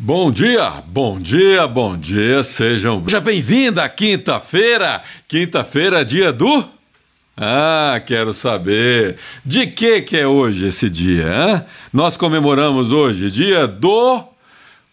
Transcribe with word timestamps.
Bom 0.00 0.30
dia, 0.30 0.80
bom 0.86 1.18
dia, 1.18 1.66
bom 1.66 1.96
dia, 1.96 2.44
sejam 2.44 3.02
seja 3.02 3.20
bem-vinda 3.20 3.82
à 3.82 3.88
quinta-feira. 3.88 5.02
Quinta-feira, 5.26 6.04
dia 6.04 6.32
do 6.32 6.64
ah, 7.36 8.00
quero 8.06 8.32
saber. 8.32 9.16
De 9.44 9.66
que 9.66 10.02
que 10.02 10.16
é 10.16 10.24
hoje 10.24 10.68
esse 10.68 10.88
dia, 10.88 11.24
hein? 11.26 11.62
Nós 11.92 12.16
comemoramos 12.16 12.92
hoje 12.92 13.28
dia 13.28 13.66
do 13.66 14.22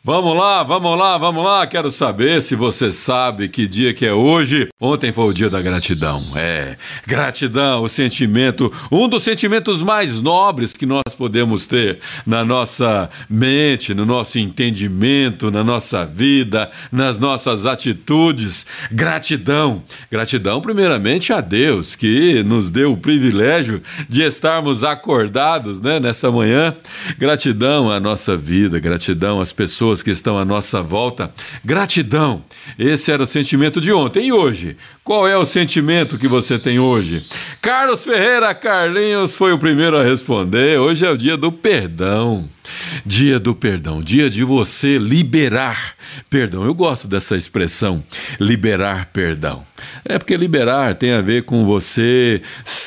Vamos 0.07 0.37
lá, 0.37 0.61
vamos 0.61 0.99
lá, 0.99 1.17
vamos 1.17 1.43
lá. 1.43 1.65
Quero 1.65 1.89
saber 1.89 2.39
se 2.39 2.53
você 2.53 2.91
sabe 2.91 3.49
que 3.49 3.67
dia 3.67 3.91
que 3.91 4.05
é 4.05 4.13
hoje. 4.13 4.67
Ontem 4.79 5.11
foi 5.11 5.25
o 5.25 5.33
dia 5.33 5.49
da 5.49 5.59
gratidão. 5.59 6.23
É, 6.35 6.77
gratidão, 7.07 7.81
o 7.81 7.89
sentimento, 7.89 8.71
um 8.91 9.09
dos 9.09 9.23
sentimentos 9.23 9.81
mais 9.81 10.21
nobres 10.21 10.73
que 10.73 10.85
nós 10.85 11.01
podemos 11.17 11.65
ter 11.65 11.97
na 12.23 12.45
nossa 12.45 13.09
mente, 13.27 13.95
no 13.95 14.05
nosso 14.05 14.37
entendimento, 14.37 15.49
na 15.49 15.63
nossa 15.63 16.05
vida, 16.05 16.69
nas 16.91 17.17
nossas 17.17 17.65
atitudes. 17.65 18.67
Gratidão. 18.91 19.81
Gratidão 20.11 20.61
primeiramente 20.61 21.33
a 21.33 21.41
Deus 21.41 21.95
que 21.95 22.43
nos 22.43 22.69
deu 22.69 22.93
o 22.93 22.97
privilégio 22.97 23.81
de 24.07 24.21
estarmos 24.21 24.83
acordados, 24.83 25.81
né, 25.81 25.99
nessa 25.99 26.29
manhã. 26.29 26.75
Gratidão 27.17 27.91
à 27.91 27.99
nossa 27.99 28.37
vida, 28.37 28.77
gratidão 28.77 29.41
às 29.41 29.51
pessoas 29.51 29.94
pessoas 29.95 30.03
que 30.03 30.11
estão 30.11 30.37
à 30.37 30.45
nossa 30.45 30.81
volta. 30.81 31.31
Gratidão. 31.63 32.43
Esse 32.77 33.11
era 33.11 33.23
o 33.23 33.27
sentimento 33.27 33.79
de 33.79 33.91
ontem. 33.91 34.27
E 34.27 34.33
hoje? 34.33 34.75
Qual 35.03 35.27
é 35.27 35.37
o 35.37 35.45
sentimento 35.45 36.17
que 36.17 36.27
você 36.27 36.57
tem 36.59 36.79
hoje? 36.79 37.23
Carlos 37.61 38.03
Ferreira 38.03 38.53
Carlinhos 38.53 39.35
foi 39.35 39.53
o 39.53 39.59
primeiro 39.59 39.97
a 39.97 40.03
responder. 40.03 40.79
Hoje 40.79 41.05
é 41.05 41.09
o 41.09 41.17
dia 41.17 41.37
do 41.37 41.51
perdão. 41.51 42.49
Dia 43.05 43.39
do 43.39 43.53
perdão, 43.55 44.01
dia 44.01 44.29
de 44.29 44.43
você 44.43 44.97
liberar 44.97 45.95
perdão. 46.29 46.65
Eu 46.65 46.73
gosto 46.73 47.07
dessa 47.07 47.35
expressão, 47.35 48.03
liberar 48.39 49.07
perdão. 49.07 49.65
É 50.03 50.17
porque 50.17 50.35
liberar 50.37 50.95
tem 50.95 51.11
a 51.11 51.21
ver 51.21 51.43
com 51.43 51.65
você 51.65 52.41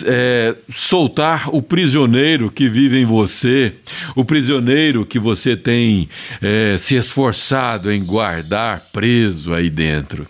é, 0.07 0.55
soltar 0.71 1.49
o 1.55 1.63
prisioneiro 1.63 2.51
que 2.51 2.69
vive 2.69 2.99
em 2.99 3.05
você, 3.05 3.75
o 4.15 4.25
prisioneiro 4.25 5.05
que 5.05 5.19
você 5.19 5.57
tem 5.57 6.09
é, 6.41 6.77
se 6.79 6.95
esforçado 6.97 7.93
em 7.93 8.05
guardar 8.05 8.89
preso 8.93 9.55
aí 9.55 9.71
dentro. 9.71 10.27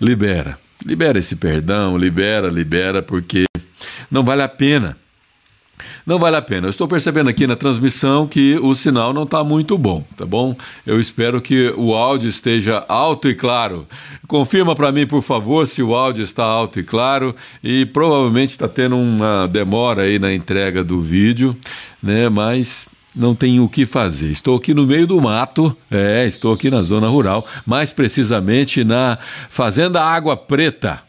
Libera, 0.00 0.58
libera 0.84 1.18
esse 1.18 1.36
perdão, 1.36 1.96
libera, 1.96 2.48
libera, 2.48 3.02
porque 3.02 3.44
não 4.10 4.22
vale 4.22 4.42
a 4.42 4.48
pena 4.48 4.96
não 6.06 6.18
vale 6.18 6.36
a 6.36 6.42
pena. 6.42 6.66
Eu 6.66 6.70
estou 6.70 6.86
percebendo 6.86 7.30
aqui 7.30 7.46
na 7.46 7.56
transmissão 7.56 8.26
que 8.26 8.58
o 8.62 8.74
sinal 8.74 9.12
não 9.12 9.22
está 9.22 9.42
muito 9.42 9.78
bom, 9.78 10.04
tá 10.16 10.26
bom? 10.26 10.54
Eu 10.86 11.00
espero 11.00 11.40
que 11.40 11.72
o 11.76 11.94
áudio 11.94 12.28
esteja 12.28 12.84
alto 12.88 13.28
e 13.28 13.34
claro. 13.34 13.86
Confirma 14.26 14.74
para 14.74 14.92
mim, 14.92 15.06
por 15.06 15.22
favor, 15.22 15.66
se 15.66 15.82
o 15.82 15.94
áudio 15.94 16.22
está 16.22 16.44
alto 16.44 16.78
e 16.78 16.82
claro. 16.82 17.34
E 17.62 17.86
provavelmente 17.86 18.50
está 18.50 18.68
tendo 18.68 18.96
uma 18.96 19.46
demora 19.46 20.02
aí 20.02 20.18
na 20.18 20.32
entrega 20.32 20.84
do 20.84 21.00
vídeo, 21.00 21.56
né? 22.02 22.28
Mas 22.28 22.86
não 23.14 23.34
tenho 23.34 23.64
o 23.64 23.68
que 23.68 23.86
fazer. 23.86 24.30
Estou 24.30 24.56
aqui 24.56 24.74
no 24.74 24.86
meio 24.86 25.06
do 25.06 25.20
mato, 25.20 25.74
é, 25.90 26.26
estou 26.26 26.52
aqui 26.52 26.68
na 26.68 26.82
zona 26.82 27.08
rural, 27.08 27.46
mais 27.64 27.92
precisamente 27.92 28.82
na 28.82 29.18
Fazenda 29.48 30.02
Água 30.02 30.36
Preta. 30.36 31.02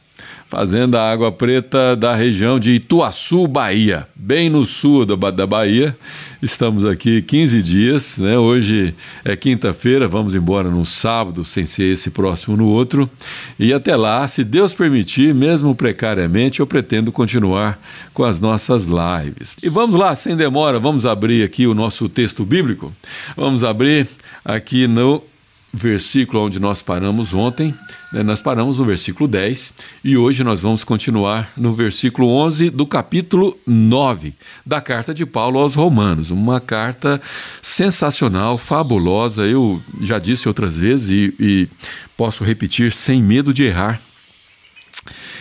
Fazenda 0.48 1.02
Água 1.02 1.32
Preta 1.32 1.96
da 1.96 2.16
região 2.16 2.60
de 2.60 2.74
Ituaçu, 2.74 3.48
Bahia, 3.48 4.08
bem 4.16 4.48
no 4.48 4.64
sul 4.64 5.04
da 5.04 5.48
Bahia. 5.48 5.98
Estamos 6.40 6.86
aqui 6.86 7.20
15 7.24 7.64
dias, 7.64 8.20
né? 8.20 8.38
Hoje 8.38 8.94
é 9.24 9.36
quinta-feira, 9.36 10.08
vamos 10.08 10.36
embora 10.36 10.70
no 10.70 10.86
sábado, 10.86 11.44
sem 11.44 11.66
ser 11.66 11.92
esse 11.92 12.12
próximo 12.12 12.56
no 12.56 12.68
outro. 12.68 13.10
E 13.58 13.74
até 13.74 13.96
lá, 13.96 14.28
se 14.28 14.44
Deus 14.44 14.72
permitir, 14.72 15.34
mesmo 15.34 15.74
precariamente, 15.74 16.60
eu 16.60 16.68
pretendo 16.68 17.12
continuar 17.12 17.80
com 18.14 18.24
as 18.24 18.40
nossas 18.40 18.86
lives. 18.86 19.56
E 19.64 19.68
vamos 19.68 19.96
lá, 19.96 20.14
sem 20.16 20.38
demora, 20.38 20.80
vamos 20.80 21.08
abrir 21.08 21.44
aqui 21.44 21.66
o 21.66 21.74
nosso 21.74 22.08
texto 22.08 22.46
bíblico. 22.46 22.94
Vamos 23.36 23.64
abrir 23.64 24.08
aqui 24.46 24.86
no 24.86 25.24
versículo 25.76 26.46
onde 26.46 26.58
nós 26.58 26.82
paramos 26.82 27.34
ontem, 27.34 27.76
né, 28.14 28.24
nós 28.24 28.42
paramos 28.42 28.78
no 28.78 28.86
versículo 28.86 29.28
10 29.28 29.74
e 30.04 30.16
hoje 30.16 30.42
nós 30.42 30.62
vamos 30.62 30.86
continuar 30.86 31.52
no 31.58 31.74
versículo 31.74 32.30
11 32.30 32.70
do 32.70 32.88
capítulo 32.88 33.58
9 33.68 34.34
da 34.66 34.80
carta 34.80 35.14
de 35.14 35.26
Paulo 35.26 35.60
aos 35.60 35.76
Romanos. 35.76 36.32
Uma 36.32 36.62
carta 36.62 37.22
sensacional, 37.62 38.58
fabulosa. 38.58 39.46
Eu 39.46 39.82
já 40.00 40.18
disse 40.18 40.48
outras 40.48 40.78
vezes 40.78 41.10
e, 41.10 41.36
e 41.38 41.68
posso 42.16 42.46
repetir 42.46 42.94
sem 42.94 43.22
medo 43.22 43.54
de 43.54 43.64
errar 43.64 44.00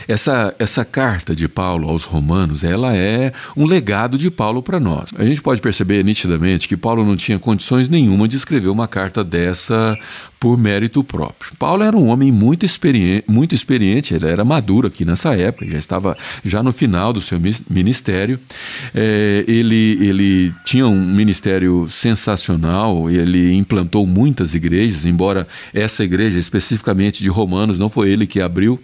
essa, 0.06 0.54
essa 0.58 0.84
carta 0.84 1.34
de 1.34 1.48
Paulo 1.48 1.88
aos 1.88 2.04
Romanos, 2.04 2.64
ela 2.64 2.94
é 2.96 3.32
um 3.56 3.66
legado 3.66 4.18
de 4.18 4.30
Paulo 4.30 4.62
para 4.62 4.80
nós. 4.80 5.10
A 5.16 5.24
gente 5.24 5.42
pode 5.42 5.60
perceber 5.60 6.04
nitidamente 6.04 6.68
que 6.68 6.76
Paulo 6.76 7.04
não 7.04 7.16
tinha 7.16 7.38
condições 7.38 7.88
nenhuma 7.88 8.28
de 8.28 8.36
escrever 8.36 8.68
uma 8.68 8.88
carta 8.88 9.24
dessa 9.24 9.96
por 10.44 10.58
mérito 10.58 11.02
próprio. 11.02 11.52
Paulo 11.58 11.82
era 11.82 11.96
um 11.96 12.08
homem 12.08 12.30
muito 12.30 12.66
experiente, 12.66 13.24
muito 13.26 13.54
experiente 13.54 14.12
ele 14.12 14.26
era 14.26 14.44
maduro 14.44 14.88
aqui 14.88 15.02
nessa 15.02 15.34
época, 15.34 15.64
já 15.64 15.78
estava 15.78 16.14
já 16.44 16.62
no 16.62 16.70
final 16.70 17.14
do 17.14 17.20
seu 17.22 17.40
ministério. 17.70 18.38
É, 18.94 19.42
ele, 19.48 19.96
ele 20.02 20.52
tinha 20.62 20.86
um 20.86 21.02
ministério 21.02 21.88
sensacional, 21.88 23.10
ele 23.10 23.54
implantou 23.54 24.06
muitas 24.06 24.52
igrejas, 24.52 25.06
embora 25.06 25.48
essa 25.72 26.04
igreja 26.04 26.38
especificamente 26.38 27.22
de 27.22 27.28
Romanos 27.30 27.78
não 27.78 27.88
foi 27.88 28.10
ele 28.10 28.26
que 28.26 28.42
abriu, 28.42 28.78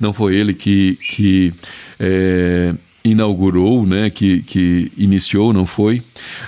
não 0.00 0.14
foi 0.14 0.34
ele 0.34 0.54
que, 0.62 0.96
que 1.08 1.54
é, 1.98 2.72
inaugurou, 3.04 3.84
né, 3.84 4.08
que, 4.10 4.42
que 4.42 4.92
iniciou, 4.96 5.52
não 5.52 5.66
foi. 5.66 6.00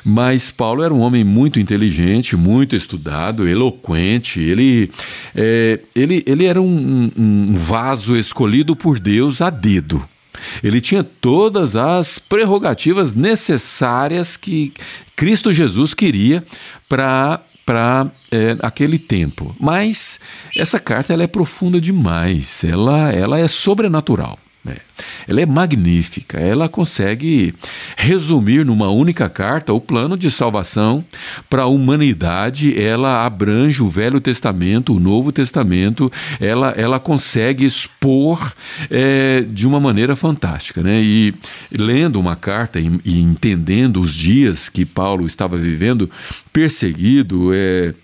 Mas 0.05 0.53
Paulo 0.53 0.85
era 0.85 0.95
um 0.95 1.01
homem 1.01 1.25
muito 1.25 1.59
inteligente, 1.59 2.37
muito 2.37 2.77
estudado, 2.77 3.49
eloquente. 3.49 4.41
Ele, 4.41 4.89
é, 5.35 5.81
ele, 5.97 6.23
ele 6.27 6.45
era 6.45 6.63
um, 6.63 7.11
um 7.17 7.55
vaso 7.55 8.17
escolhido 8.17 8.77
por 8.77 9.01
Deus 9.01 9.41
a 9.41 9.51
dedo. 9.51 10.09
Ele 10.63 10.81
tinha 10.81 11.03
todas 11.03 11.75
as 11.75 12.17
prerrogativas 12.21 13.15
necessárias 13.15 14.37
que 14.37 14.73
Cristo 15.17 15.53
Jesus 15.53 15.93
queria 15.93 16.45
para 16.89 17.41
para 17.65 18.11
é, 18.31 18.57
aquele 18.61 18.99
tempo. 18.99 19.55
Mas 19.59 20.21
essa 20.57 20.79
carta 20.79 21.13
ela 21.13 21.23
é 21.23 21.27
profunda 21.27 21.81
demais, 21.81 22.63
ela, 22.65 23.11
ela 23.11 23.39
é 23.39 23.49
sobrenatural. 23.49 24.39
É. 24.67 24.77
Ela 25.29 25.43
é 25.43 25.47
magnífica, 25.47 26.39
ela 26.39 26.69
consegue 26.71 27.55
resumir 27.97 28.65
numa 28.65 28.91
única 28.91 29.29
carta 29.29 29.75
o 29.75 29.81
plano 29.81 30.17
de 30.17 30.31
salvação 30.31 31.05
para 31.51 31.63
a 31.63 31.67
humanidade. 31.67 32.81
Ela 32.81 33.27
abrange 33.27 33.83
o 33.83 33.89
Velho 33.89 34.21
Testamento, 34.21 34.95
o 34.95 35.01
Novo 35.01 35.33
Testamento, 35.33 36.11
ela, 36.41 36.71
ela 36.71 36.99
consegue 36.99 37.65
expor 37.65 38.55
é, 38.91 39.43
de 39.43 39.67
uma 39.67 39.81
maneira 39.81 40.17
fantástica. 40.17 40.83
Né? 40.83 41.03
E 41.03 41.35
lendo 41.71 42.19
uma 42.19 42.37
carta 42.37 42.81
e, 42.81 43.01
e 43.05 43.21
entendendo 43.21 44.01
os 44.01 44.15
dias 44.15 44.71
que 44.71 44.87
Paulo 44.87 45.27
estava 45.27 45.59
vivendo, 45.59 46.11
perseguido, 46.53 47.51
é, 47.53 47.95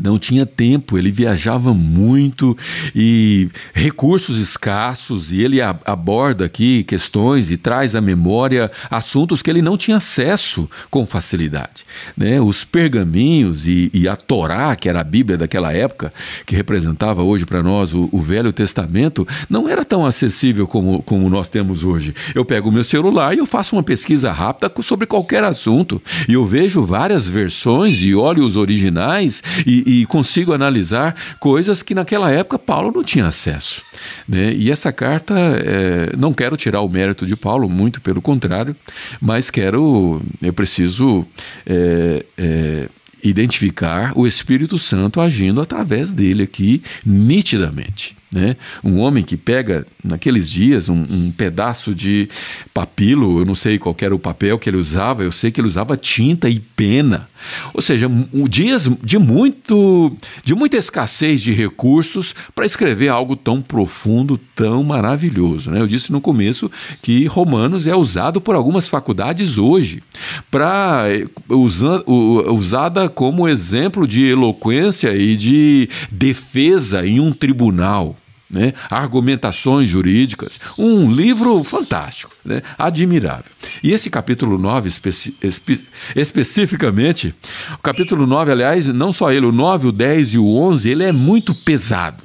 não 0.00 0.18
tinha 0.18 0.46
tempo, 0.46 0.96
ele 0.96 1.10
viajava 1.10 1.74
muito 1.74 2.56
e 2.94 3.50
recursos 3.74 4.38
escassos, 4.38 5.30
e 5.30 5.42
ele 5.42 5.60
aborda 5.60 6.46
aqui 6.46 6.82
questões 6.82 7.50
e 7.50 7.58
traz 7.58 7.94
à 7.94 8.00
memória 8.00 8.70
assuntos 8.90 9.42
que 9.42 9.50
ele 9.50 9.60
não 9.60 9.76
tinha 9.76 9.98
acesso 9.98 10.68
com 10.90 11.04
facilidade. 11.04 11.84
Né? 12.16 12.40
Os 12.40 12.64
pergaminhos 12.64 13.68
e, 13.68 13.90
e 13.92 14.08
a 14.08 14.16
Torá, 14.16 14.74
que 14.76 14.88
era 14.88 15.00
a 15.00 15.04
Bíblia 15.04 15.36
daquela 15.36 15.74
época, 15.74 16.10
que 16.46 16.56
representava 16.56 17.22
hoje 17.22 17.44
para 17.44 17.62
nós 17.62 17.92
o, 17.92 18.08
o, 18.10 18.18
Velho 18.18 18.52
Testamento, 18.52 19.28
não 19.50 19.68
era 19.68 19.84
tão 19.84 20.06
acessível 20.06 20.66
como, 20.66 21.02
como 21.02 21.28
nós 21.28 21.50
temos 21.50 21.84
hoje. 21.84 22.14
Eu 22.34 22.46
pego 22.46 22.70
o 22.70 22.72
meu 22.72 22.84
celular 22.84 23.34
e 23.34 23.38
eu 23.38 23.46
faço 23.46 23.76
uma 23.76 23.82
pesquisa 23.82 24.32
rápida 24.32 24.72
sobre 24.80 25.06
qualquer 25.06 25.44
assunto, 25.44 26.00
e 26.26 26.32
eu 26.32 26.46
vejo 26.46 26.82
várias 26.82 27.28
versões 27.28 28.02
e 28.02 28.14
olho 28.14 28.42
os 28.42 28.56
originais 28.56 29.42
e 29.66 29.81
e, 29.86 30.06
consigo 30.06 30.52
analisar 30.52 31.14
coisas 31.38 31.82
que 31.82 31.94
naquela 31.94 32.30
época 32.30 32.58
Paulo 32.58 32.92
não 32.94 33.02
tinha 33.02 33.26
acesso. 33.26 33.82
Né? 34.28 34.52
E 34.52 34.70
essa 34.70 34.92
carta, 34.92 35.34
é, 35.34 36.16
não 36.16 36.32
quero 36.32 36.56
tirar 36.56 36.80
o 36.80 36.88
mérito 36.88 37.26
de 37.26 37.36
Paulo, 37.36 37.68
muito 37.68 38.00
pelo 38.00 38.20
contrário, 38.20 38.74
mas 39.20 39.50
quero, 39.50 40.20
eu 40.40 40.52
preciso. 40.52 41.26
É, 41.66 42.24
é, 42.36 42.88
identificar 43.24 44.12
o 44.16 44.26
Espírito 44.26 44.76
Santo 44.76 45.20
agindo 45.20 45.60
através 45.60 46.12
dele 46.12 46.42
aqui 46.42 46.82
nitidamente 47.06 48.16
Né? 48.32 48.56
Um 48.82 48.98
homem 48.98 49.22
que 49.22 49.36
pega, 49.36 49.86
naqueles 50.02 50.48
dias, 50.48 50.88
um, 50.88 51.02
um, 51.02 51.30
pedaço 51.30 51.94
de 51.94 52.30
papilo, 52.72 53.40
eu 53.40 53.44
não 53.44 53.54
sei 53.54 53.78
qual 53.78 53.94
era 54.00 54.14
o 54.14 54.18
papel 54.18 54.58
que 54.58 54.70
ele 54.70 54.78
usava, 54.78 55.22
eu 55.22 55.30
sei 55.30 55.50
que 55.50 55.60
ele 55.60 55.68
usava 55.68 55.98
tinta 55.98 56.48
e 56.48 56.58
pena. 56.58 57.28
Ou 57.74 57.82
seja, 57.82 58.08
um, 58.08 58.48
dias 58.48 58.88
de, 59.04 59.18
muito, 59.18 60.16
de 60.42 60.54
muita 60.54 60.78
escassez 60.78 61.42
de 61.42 61.52
recursos 61.52 62.34
para 62.54 62.64
escrever 62.64 63.08
algo 63.08 63.36
tão 63.36 63.60
profundo, 63.60 64.40
tão 64.56 64.82
maravilhoso. 64.82 65.70
Né? 65.70 65.80
Eu 65.80 65.86
disse 65.86 66.10
no 66.10 66.20
começo 66.20 66.70
que 67.02 67.26
Romanos 67.26 67.86
é 67.86 67.94
usado 67.94 68.40
por 68.40 68.54
algumas 68.54 68.88
faculdades 68.88 69.58
hoje, 69.58 70.02
para 70.50 71.04
usa, 71.50 72.02
usada 72.06 73.10
como 73.10 73.46
exemplo 73.46 74.08
de 74.08 74.24
eloquência 74.24 75.14
e 75.14 75.36
de 75.36 75.90
defesa 76.10 77.06
em 77.06 77.20
um 77.20 77.30
tribunal 77.30 78.16
né? 78.52 78.74
argumentações 78.90 79.88
jurídicas. 79.88 80.60
Um 80.78 81.10
livro 81.10 81.64
fantástico, 81.64 82.32
né? 82.44 82.62
admirável. 82.78 83.50
E 83.82 83.92
esse 83.92 84.10
capítulo 84.10 84.58
9, 84.58 84.88
especi 84.88 85.34
espe 85.42 85.80
especificamente, 86.14 87.34
o 87.74 87.78
capítulo 87.78 88.26
9, 88.26 88.52
aliás, 88.52 88.86
não 88.88 89.12
só 89.12 89.32
ele, 89.32 89.46
o 89.46 89.52
9, 89.52 89.88
o 89.88 89.92
10 89.92 90.34
e 90.34 90.38
o 90.38 90.54
11, 90.54 90.90
ele 90.90 91.04
é 91.04 91.12
muito 91.12 91.54
pesado 91.54 92.22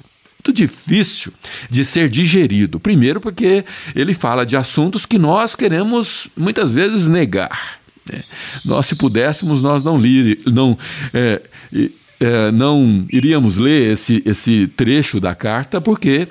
muito 0.47 0.53
difícil 0.53 1.33
de 1.69 1.83
ser 1.83 2.07
digerido. 2.07 2.79
Primeiro, 2.79 3.19
porque 3.19 3.65
ele 3.93 4.13
fala 4.13 4.45
de 4.45 4.55
assuntos 4.55 5.05
que 5.05 5.19
nós 5.19 5.55
queremos 5.55 6.29
muitas 6.37 6.71
vezes 6.71 7.09
negar. 7.09 7.79
Né? 8.09 8.23
Nós, 8.63 8.85
se 8.85 8.95
pudéssemos, 8.95 9.61
nós 9.61 9.83
não, 9.83 9.97
lir, 9.97 10.39
não 10.45 10.77
é, 11.13 11.41
é, 12.19 12.51
não 12.51 13.05
iríamos 13.11 13.57
ler 13.57 13.91
esse, 13.91 14.21
esse 14.25 14.67
trecho 14.67 15.19
da 15.19 15.35
carta, 15.35 15.79
porque 15.79 16.27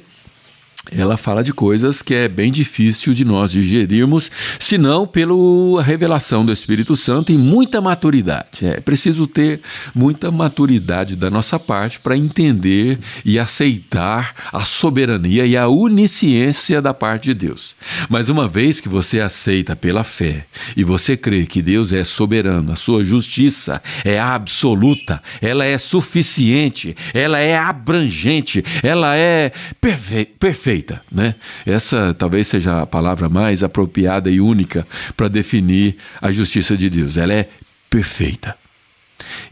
ela 0.92 1.16
fala 1.16 1.42
de 1.42 1.52
coisas 1.52 2.00
que 2.00 2.14
é 2.14 2.28
bem 2.28 2.52
difícil 2.52 3.12
de 3.12 3.24
nós 3.24 3.50
digerirmos, 3.50 4.30
senão 4.58 5.06
pela 5.06 5.82
revelação 5.82 6.44
do 6.44 6.52
Espírito 6.52 6.94
Santo 6.94 7.32
e 7.32 7.38
muita 7.38 7.80
maturidade. 7.80 8.46
É 8.62 8.80
preciso 8.80 9.26
ter 9.26 9.60
muita 9.94 10.30
maturidade 10.30 11.16
da 11.16 11.30
nossa 11.30 11.58
parte 11.58 11.98
para 11.98 12.16
entender 12.16 12.98
e 13.24 13.38
aceitar 13.38 14.32
a 14.52 14.64
soberania 14.64 15.44
e 15.46 15.56
a 15.56 15.68
onisciência 15.68 16.80
da 16.80 16.94
parte 16.94 17.24
de 17.24 17.34
Deus. 17.34 17.74
Mas 18.08 18.28
uma 18.28 18.48
vez 18.48 18.80
que 18.80 18.88
você 18.88 19.20
aceita 19.20 19.74
pela 19.74 20.04
fé 20.04 20.46
e 20.76 20.84
você 20.84 21.16
crê 21.16 21.46
que 21.46 21.62
Deus 21.62 21.92
é 21.92 22.04
soberano, 22.04 22.72
a 22.72 22.76
sua 22.76 23.04
justiça 23.04 23.82
é 24.04 24.20
absoluta, 24.20 25.22
ela 25.40 25.64
é 25.64 25.78
suficiente, 25.78 26.96
ela 27.12 27.38
é 27.38 27.56
abrangente, 27.56 28.64
ela 28.82 29.16
é 29.16 29.52
perfeita 29.80 30.75
né? 31.10 31.34
Essa 31.64 32.14
talvez 32.14 32.48
seja 32.48 32.82
a 32.82 32.86
palavra 32.86 33.28
mais 33.28 33.62
apropriada 33.62 34.30
e 34.30 34.40
única 34.40 34.86
para 35.16 35.28
definir 35.28 35.96
a 36.20 36.30
justiça 36.32 36.76
de 36.76 36.90
Deus. 36.90 37.16
Ela 37.16 37.32
é 37.32 37.48
perfeita. 37.88 38.56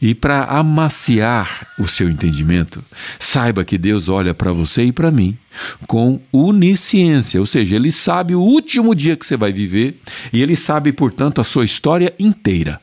E 0.00 0.14
para 0.14 0.44
amaciar 0.44 1.66
o 1.78 1.86
seu 1.86 2.08
entendimento, 2.08 2.84
saiba 3.18 3.64
que 3.64 3.78
Deus 3.78 4.08
olha 4.08 4.34
para 4.34 4.52
você 4.52 4.84
e 4.84 4.92
para 4.92 5.10
mim 5.10 5.36
com 5.86 6.20
onisciência, 6.32 7.40
ou 7.40 7.46
seja, 7.46 7.76
Ele 7.76 7.92
sabe 7.92 8.34
o 8.34 8.40
último 8.40 8.94
dia 8.94 9.16
que 9.16 9.24
você 9.24 9.36
vai 9.36 9.52
viver 9.52 9.96
e 10.32 10.42
Ele 10.42 10.56
sabe, 10.56 10.92
portanto, 10.92 11.40
a 11.40 11.44
sua 11.44 11.64
história 11.64 12.12
inteira. 12.18 12.80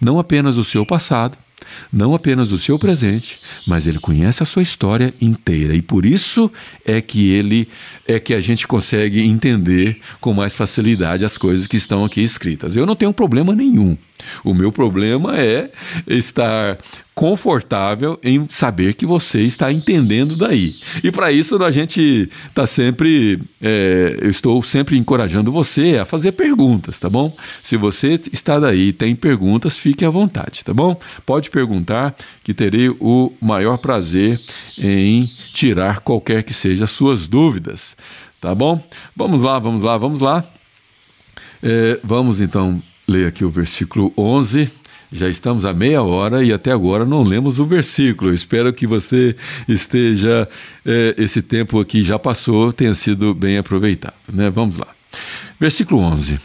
Não 0.00 0.18
apenas 0.18 0.58
o 0.58 0.64
seu 0.64 0.84
passado, 0.84 1.38
não 1.92 2.14
apenas 2.14 2.48
do 2.48 2.58
seu 2.58 2.78
presente, 2.78 3.38
mas 3.66 3.86
ele 3.86 3.98
conhece 3.98 4.42
a 4.42 4.46
sua 4.46 4.62
história 4.62 5.14
inteira 5.20 5.74
e 5.74 5.82
por 5.82 6.04
isso 6.06 6.50
é 6.84 7.00
que 7.00 7.32
ele 7.32 7.68
é 8.06 8.18
que 8.18 8.34
a 8.34 8.40
gente 8.40 8.66
consegue 8.66 9.20
entender 9.20 10.00
com 10.20 10.32
mais 10.32 10.54
facilidade 10.54 11.24
as 11.24 11.38
coisas 11.38 11.66
que 11.66 11.76
estão 11.76 12.04
aqui 12.04 12.22
escritas. 12.22 12.74
Eu 12.74 12.86
não 12.86 12.96
tenho 12.96 13.12
problema 13.12 13.54
nenhum. 13.54 13.96
O 14.44 14.52
meu 14.52 14.70
problema 14.70 15.38
é 15.38 15.70
estar 16.06 16.78
confortável 17.20 18.18
em 18.22 18.48
saber 18.48 18.94
que 18.94 19.04
você 19.04 19.42
está 19.42 19.70
entendendo 19.70 20.34
daí. 20.36 20.74
E 21.04 21.12
para 21.12 21.30
isso 21.30 21.62
a 21.62 21.70
gente 21.70 22.30
está 22.48 22.66
sempre, 22.66 23.38
é, 23.60 24.16
eu 24.22 24.30
estou 24.30 24.62
sempre 24.62 24.96
encorajando 24.96 25.52
você 25.52 25.98
a 25.98 26.06
fazer 26.06 26.32
perguntas, 26.32 26.98
tá 26.98 27.10
bom? 27.10 27.36
Se 27.62 27.76
você 27.76 28.18
está 28.32 28.58
daí 28.58 28.90
tem 28.90 29.14
perguntas, 29.14 29.76
fique 29.76 30.02
à 30.02 30.08
vontade, 30.08 30.64
tá 30.64 30.72
bom? 30.72 30.98
Pode 31.26 31.50
perguntar 31.50 32.16
que 32.42 32.54
terei 32.54 32.88
o 32.88 33.30
maior 33.38 33.76
prazer 33.76 34.40
em 34.78 35.30
tirar 35.52 36.00
qualquer 36.00 36.42
que 36.42 36.54
seja 36.54 36.84
as 36.84 36.90
suas 36.90 37.28
dúvidas, 37.28 37.98
tá 38.40 38.54
bom? 38.54 38.82
Vamos 39.14 39.42
lá, 39.42 39.58
vamos 39.58 39.82
lá, 39.82 39.98
vamos 39.98 40.20
lá. 40.20 40.42
É, 41.62 42.00
vamos 42.02 42.40
então 42.40 42.82
ler 43.06 43.26
aqui 43.26 43.44
o 43.44 43.50
versículo 43.50 44.10
11 44.16 44.79
já 45.12 45.28
estamos 45.28 45.64
a 45.64 45.72
meia 45.72 46.02
hora 46.02 46.44
e 46.44 46.52
até 46.52 46.70
agora 46.72 47.04
não 47.04 47.22
lemos 47.22 47.58
o 47.58 47.64
versículo. 47.66 48.32
Espero 48.32 48.72
que 48.72 48.86
você 48.86 49.34
esteja, 49.68 50.48
é, 50.86 51.14
esse 51.18 51.42
tempo 51.42 51.80
aqui 51.80 52.02
já 52.02 52.18
passou, 52.18 52.72
tenha 52.72 52.94
sido 52.94 53.34
bem 53.34 53.58
aproveitado. 53.58 54.14
Né? 54.32 54.50
Vamos 54.50 54.76
lá. 54.76 54.88
Versículo 55.58 56.00
11. 56.00 56.38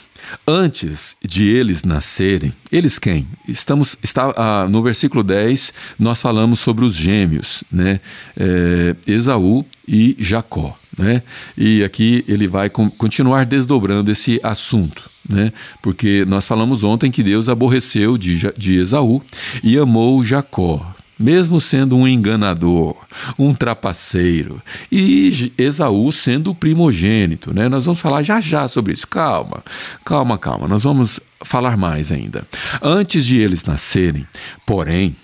Antes 0.48 1.16
de 1.24 1.44
eles 1.44 1.84
nascerem, 1.84 2.54
eles 2.72 2.98
quem? 2.98 3.28
Estamos 3.48 3.96
está, 4.02 4.34
ah, 4.36 4.68
no 4.68 4.82
versículo 4.82 5.24
10, 5.24 5.72
nós 6.00 6.22
falamos 6.22 6.60
sobre 6.60 6.84
os 6.84 6.96
gêmeos, 6.96 7.64
né? 7.72 8.00
É, 8.36 8.96
Esaú 9.06 9.66
e 9.88 10.16
Jacó. 10.20 10.78
Né? 10.98 11.22
E 11.58 11.84
aqui 11.84 12.24
ele 12.28 12.48
vai 12.48 12.70
continuar 12.70 13.46
desdobrando 13.46 14.12
esse 14.12 14.40
assunto. 14.44 15.10
Né? 15.28 15.52
Porque 15.82 16.24
nós 16.26 16.48
falamos 16.48 16.84
ontem 16.84 17.12
que 17.12 17.24
Deus 17.24 17.50
aborreceu 17.50 18.18
de, 18.18 18.52
de 18.58 18.78
Esaú 18.78 19.22
e 19.64 19.78
amou 19.78 20.24
Jacó, 20.24 20.96
mesmo 21.18 21.60
sendo 21.60 21.98
um 21.98 22.08
enganador, 22.08 22.96
um 23.38 23.54
trapaceiro, 23.54 24.62
e 24.92 25.52
Esaú 25.58 26.12
sendo 26.12 26.52
o 26.52 26.56
primogênito. 26.56 27.54
Né? 27.54 27.68
Nós 27.68 27.86
vamos 27.86 28.00
falar 28.00 28.22
já 28.22 28.40
já 28.40 28.68
sobre 28.68 28.94
isso. 28.94 29.08
Calma, 29.08 29.64
calma, 30.06 30.38
calma. 30.38 30.68
Nós 30.68 30.84
vamos 30.84 31.20
falar 31.42 31.76
mais 31.76 32.12
ainda. 32.12 32.46
Antes 32.82 33.26
de 33.26 33.38
eles 33.38 33.66
nascerem, 33.66 34.28
porém, 34.66 35.16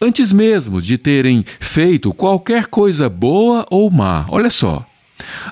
antes 0.00 0.32
mesmo 0.32 0.80
de 0.80 0.96
terem 0.96 1.44
feito 1.60 2.12
qualquer 2.14 2.66
coisa 2.66 3.08
boa 3.08 3.66
ou 3.70 3.90
má, 3.90 4.24
olha 4.28 4.50
só. 4.50 4.86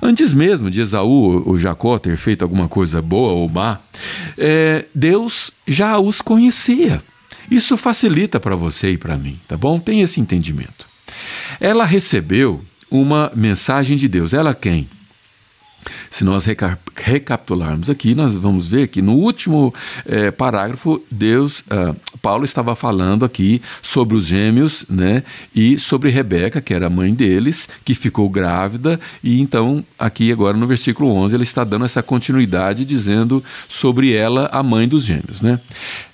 Antes 0.03 0.33
mesmo 0.33 0.71
de 0.71 0.81
Esaú 0.81 1.43
ou 1.47 1.59
Jacó 1.59 1.99
ter 1.99 2.17
feito 2.17 2.43
alguma 2.43 2.69
coisa 2.69 3.01
boa 3.01 3.33
ou 3.33 3.49
má, 3.49 3.79
é, 4.37 4.85
Deus 4.95 5.51
já 5.67 5.99
os 5.99 6.21
conhecia. 6.21 7.03
Isso 7.51 7.77
facilita 7.77 8.39
para 8.39 8.55
você 8.55 8.93
e 8.93 8.99
para 8.99 9.17
mim, 9.17 9.41
tá 9.49 9.57
bom? 9.57 9.81
Tem 9.81 10.03
esse 10.03 10.21
entendimento. 10.21 10.89
Ela 11.61 11.85
recebeu 11.85 12.65
uma 12.91 13.33
mensagem 13.35 13.97
de 13.97 14.09
Deus. 14.09 14.33
Ela 14.33 14.55
quem? 14.55 14.89
Se 16.11 16.25
nós 16.25 16.45
recapitularmos 17.01 17.89
aqui, 17.89 18.15
nós 18.15 18.37
vamos 18.37 18.67
ver 18.67 18.89
que 18.89 19.01
no 19.01 19.15
último 19.15 19.75
é, 20.07 20.31
parágrafo, 20.31 21.03
Deus, 21.11 21.61
uh, 21.61 21.97
Paulo 22.21 22.45
estava 22.45 22.77
falando 22.77 23.25
aqui 23.25 23.63
sobre 23.83 24.17
os 24.17 24.27
gêmeos, 24.27 24.85
né, 24.89 25.23
e 25.55 25.79
sobre 25.79 26.11
Rebeca, 26.11 26.61
que 26.61 26.75
era 26.75 26.87
a 26.87 26.91
mãe 26.91 27.15
deles, 27.15 27.69
que 27.85 27.95
ficou 27.95 28.29
grávida, 28.29 29.01
e 29.23 29.41
então 29.41 29.85
aqui 29.99 30.31
agora 30.31 30.57
no 30.57 30.67
versículo 30.67 31.11
11 31.11 31.35
ele 31.35 31.43
está 31.43 31.65
dando 31.65 31.85
essa 31.85 32.03
continuidade 32.03 32.85
dizendo 32.85 33.43
sobre 33.69 34.13
ela, 34.13 34.49
a 34.53 34.63
mãe 34.63 34.87
dos 34.87 35.05
gêmeos, 35.05 35.43
né? 35.43 35.61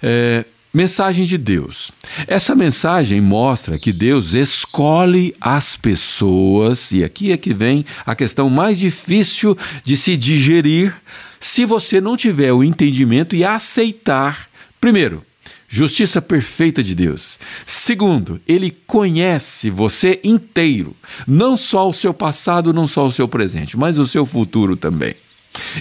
É, 0.03 0.45
Mensagem 0.77 1.25
de 1.25 1.39
Deus. 1.39 1.91
Essa 2.27 2.55
mensagem 2.55 3.19
mostra 3.19 3.79
que 3.79 3.91
Deus 3.91 4.35
escolhe 4.35 5.35
as 5.41 5.75
pessoas, 5.75 6.93
e 6.93 7.03
aqui 7.03 7.33
é 7.33 7.37
que 7.39 7.55
vem 7.55 7.83
a 8.05 8.15
questão 8.15 8.51
mais 8.51 8.79
difícil 8.79 9.57
de 9.83 9.97
se 9.97 10.19
digerir 10.19 10.95
se 11.41 11.65
você 11.65 11.99
não 11.99 12.15
tiver 12.15 12.53
o 12.53 12.63
entendimento 12.63 13.35
e 13.35 13.43
aceitar, 13.43 14.51
primeiro, 14.79 15.25
justiça 15.67 16.21
perfeita 16.21 16.83
de 16.83 16.95
Deus. 16.95 17.39
Segundo, 17.67 18.39
ele 18.47 18.71
conhece 18.87 19.71
você 19.71 20.21
inteiro, 20.23 20.95
não 21.27 21.57
só 21.57 21.89
o 21.89 21.95
seu 21.95 22.13
passado, 22.13 22.75
não 22.75 22.87
só 22.87 23.07
o 23.07 23.13
seu 23.13 23.27
presente, 23.27 23.79
mas 23.79 23.97
o 23.97 24.07
seu 24.07 24.27
futuro 24.27 24.77
também. 24.77 25.15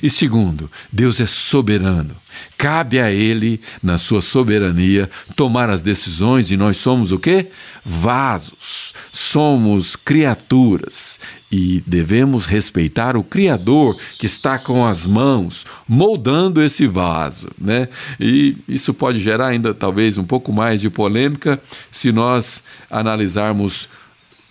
E 0.02 0.10
segundo, 0.10 0.70
Deus 0.92 1.20
é 1.20 1.26
soberano. 1.26 2.16
Cabe 2.58 3.00
a 3.00 3.12
Ele, 3.12 3.62
na 3.82 3.98
sua 3.98 4.22
soberania, 4.22 5.10
tomar 5.36 5.70
as 5.70 5.82
decisões 5.82 6.52
e 6.52 6.58
nós 6.58 6.78
somos 6.78 7.12
o 7.12 7.20
quê? 7.20 7.48
Vasos. 7.84 8.94
Somos 9.12 9.96
criaturas 9.96 11.20
e 11.52 11.82
devemos 11.88 12.46
respeitar 12.46 13.16
o 13.16 13.24
Criador 13.24 13.98
que 14.20 14.26
está 14.26 14.60
com 14.60 14.86
as 14.86 15.06
mãos 15.06 15.66
moldando 15.88 16.62
esse 16.62 16.86
vaso, 16.86 17.50
né? 17.58 17.88
E 18.20 18.58
isso 18.68 18.94
pode 18.94 19.20
gerar 19.20 19.48
ainda 19.48 19.74
talvez 19.74 20.18
um 20.18 20.26
pouco 20.26 20.52
mais 20.52 20.82
de 20.82 20.90
polêmica 20.90 21.62
se 21.90 22.12
nós 22.12 22.64
analisarmos 22.90 23.88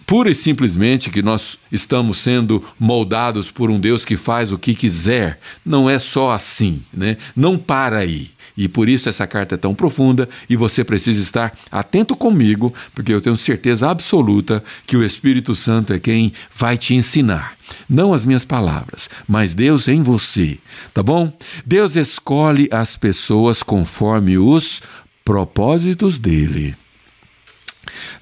pura 0.07 0.31
e 0.31 0.35
simplesmente 0.35 1.11
que 1.11 1.23
nós 1.23 1.59
estamos 1.71 2.19
sendo 2.19 2.63
moldados 2.79 3.51
por 3.51 3.71
um 3.71 3.81
Deus 3.81 4.05
que 4.05 4.17
faz 4.17 4.53
o 4.53 4.59
que 4.59 4.75
quiser. 4.75 5.39
Não 5.65 5.89
é 5.89 5.99
só 5.99 6.33
assim, 6.33 6.83
né? 6.93 7.17
Não 7.35 7.59
para 7.59 7.99
aí. 7.99 8.31
E 8.57 8.69
por 8.69 8.89
isso 8.89 9.09
essa 9.09 9.27
carta 9.27 9.57
é 9.57 9.59
tão 9.59 9.75
profunda 9.75 10.29
e 10.49 10.55
você 10.55 10.85
precisa 10.85 11.21
estar 11.21 11.53
atento 11.71 12.15
comigo, 12.15 12.73
porque 12.95 13.13
eu 13.13 13.21
tenho 13.21 13.37
certeza 13.37 13.91
absoluta 13.91 14.63
que 14.87 14.97
o 14.97 15.05
Espírito 15.05 15.55
Santo 15.55 15.93
é 15.93 15.99
quem 15.99 16.33
vai 16.55 16.77
te 16.77 16.95
ensinar. 16.95 17.57
Não 17.89 18.15
as 18.15 18.25
minhas 18.25 18.45
palavras, 18.45 19.11
mas 19.27 19.55
Deus 19.55 19.89
em 19.89 20.03
você, 20.03 20.59
tá 20.93 21.03
bom? 21.03 21.33
Deus 21.67 21.97
escolhe 21.97 22.69
as 22.71 22.95
pessoas 22.95 23.63
conforme 23.63 24.39
os 24.39 24.83
propósitos 25.25 26.19
dele. 26.19 26.77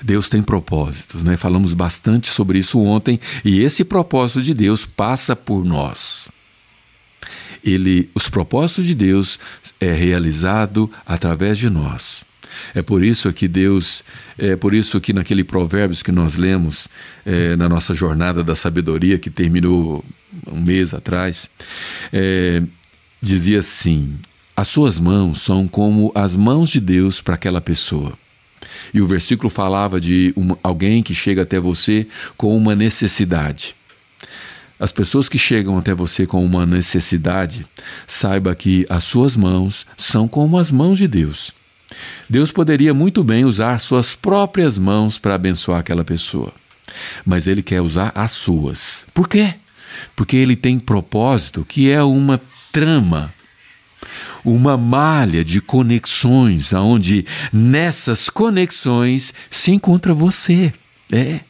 Deus 0.02 0.28
tem 0.28 0.42
propósitos, 0.42 1.22
né? 1.22 1.36
Falamos 1.36 1.74
bastante 1.74 2.28
sobre 2.28 2.58
isso 2.58 2.80
ontem 2.80 3.18
e 3.44 3.60
esse 3.60 3.84
propósito 3.84 4.42
de 4.42 4.54
Deus 4.54 4.84
passa 4.84 5.34
por 5.36 5.64
nós. 5.64 6.28
Ele, 7.64 8.10
os 8.14 8.28
propósitos 8.28 8.86
de 8.86 8.94
Deus 8.94 9.38
é 9.80 9.92
realizado 9.92 10.90
através 11.06 11.58
de 11.58 11.70
nós. 11.70 12.24
É 12.74 12.82
por 12.82 13.02
isso 13.02 13.32
que 13.32 13.48
Deus, 13.48 14.04
é 14.36 14.56
por 14.56 14.74
isso 14.74 15.00
que 15.00 15.12
naquele 15.12 15.44
provérbios 15.44 16.02
que 16.02 16.12
nós 16.12 16.36
lemos 16.36 16.88
é, 17.24 17.56
na 17.56 17.68
nossa 17.68 17.94
jornada 17.94 18.44
da 18.44 18.54
sabedoria 18.54 19.18
que 19.18 19.30
terminou 19.30 20.04
um 20.46 20.60
mês 20.60 20.92
atrás, 20.92 21.50
é, 22.12 22.62
dizia 23.20 23.60
assim: 23.60 24.18
as 24.56 24.68
suas 24.68 24.98
mãos 24.98 25.40
são 25.40 25.66
como 25.66 26.12
as 26.14 26.36
mãos 26.36 26.68
de 26.68 26.80
Deus 26.80 27.20
para 27.20 27.34
aquela 27.34 27.60
pessoa. 27.60 28.12
E 28.92 29.00
o 29.00 29.06
versículo 29.06 29.48
falava 29.48 30.00
de 30.00 30.34
alguém 30.62 31.02
que 31.02 31.14
chega 31.14 31.42
até 31.42 31.58
você 31.58 32.06
com 32.36 32.56
uma 32.56 32.74
necessidade. 32.74 33.74
As 34.78 34.90
pessoas 34.90 35.28
que 35.28 35.38
chegam 35.38 35.78
até 35.78 35.94
você 35.94 36.26
com 36.26 36.44
uma 36.44 36.66
necessidade, 36.66 37.64
saiba 38.06 38.54
que 38.54 38.84
as 38.88 39.04
suas 39.04 39.36
mãos 39.36 39.86
são 39.96 40.26
como 40.26 40.58
as 40.58 40.70
mãos 40.72 40.98
de 40.98 41.06
Deus. 41.06 41.52
Deus 42.28 42.50
poderia 42.50 42.92
muito 42.92 43.22
bem 43.22 43.44
usar 43.44 43.78
suas 43.78 44.14
próprias 44.14 44.76
mãos 44.78 45.18
para 45.18 45.34
abençoar 45.34 45.80
aquela 45.80 46.04
pessoa, 46.04 46.52
mas 47.24 47.46
Ele 47.46 47.62
quer 47.62 47.80
usar 47.80 48.10
as 48.14 48.32
suas. 48.32 49.06
Por 49.14 49.28
quê? 49.28 49.54
Porque 50.16 50.36
Ele 50.36 50.56
tem 50.56 50.78
propósito 50.78 51.64
que 51.64 51.90
é 51.90 52.02
uma 52.02 52.40
trama 52.72 53.32
uma 54.44 54.76
malha 54.76 55.44
de 55.44 55.60
conexões, 55.60 56.74
aonde 56.74 57.24
nessas 57.52 58.28
conexões 58.28 59.32
se 59.50 59.70
encontra 59.70 60.12
você. 60.12 60.72
É. 61.10 61.40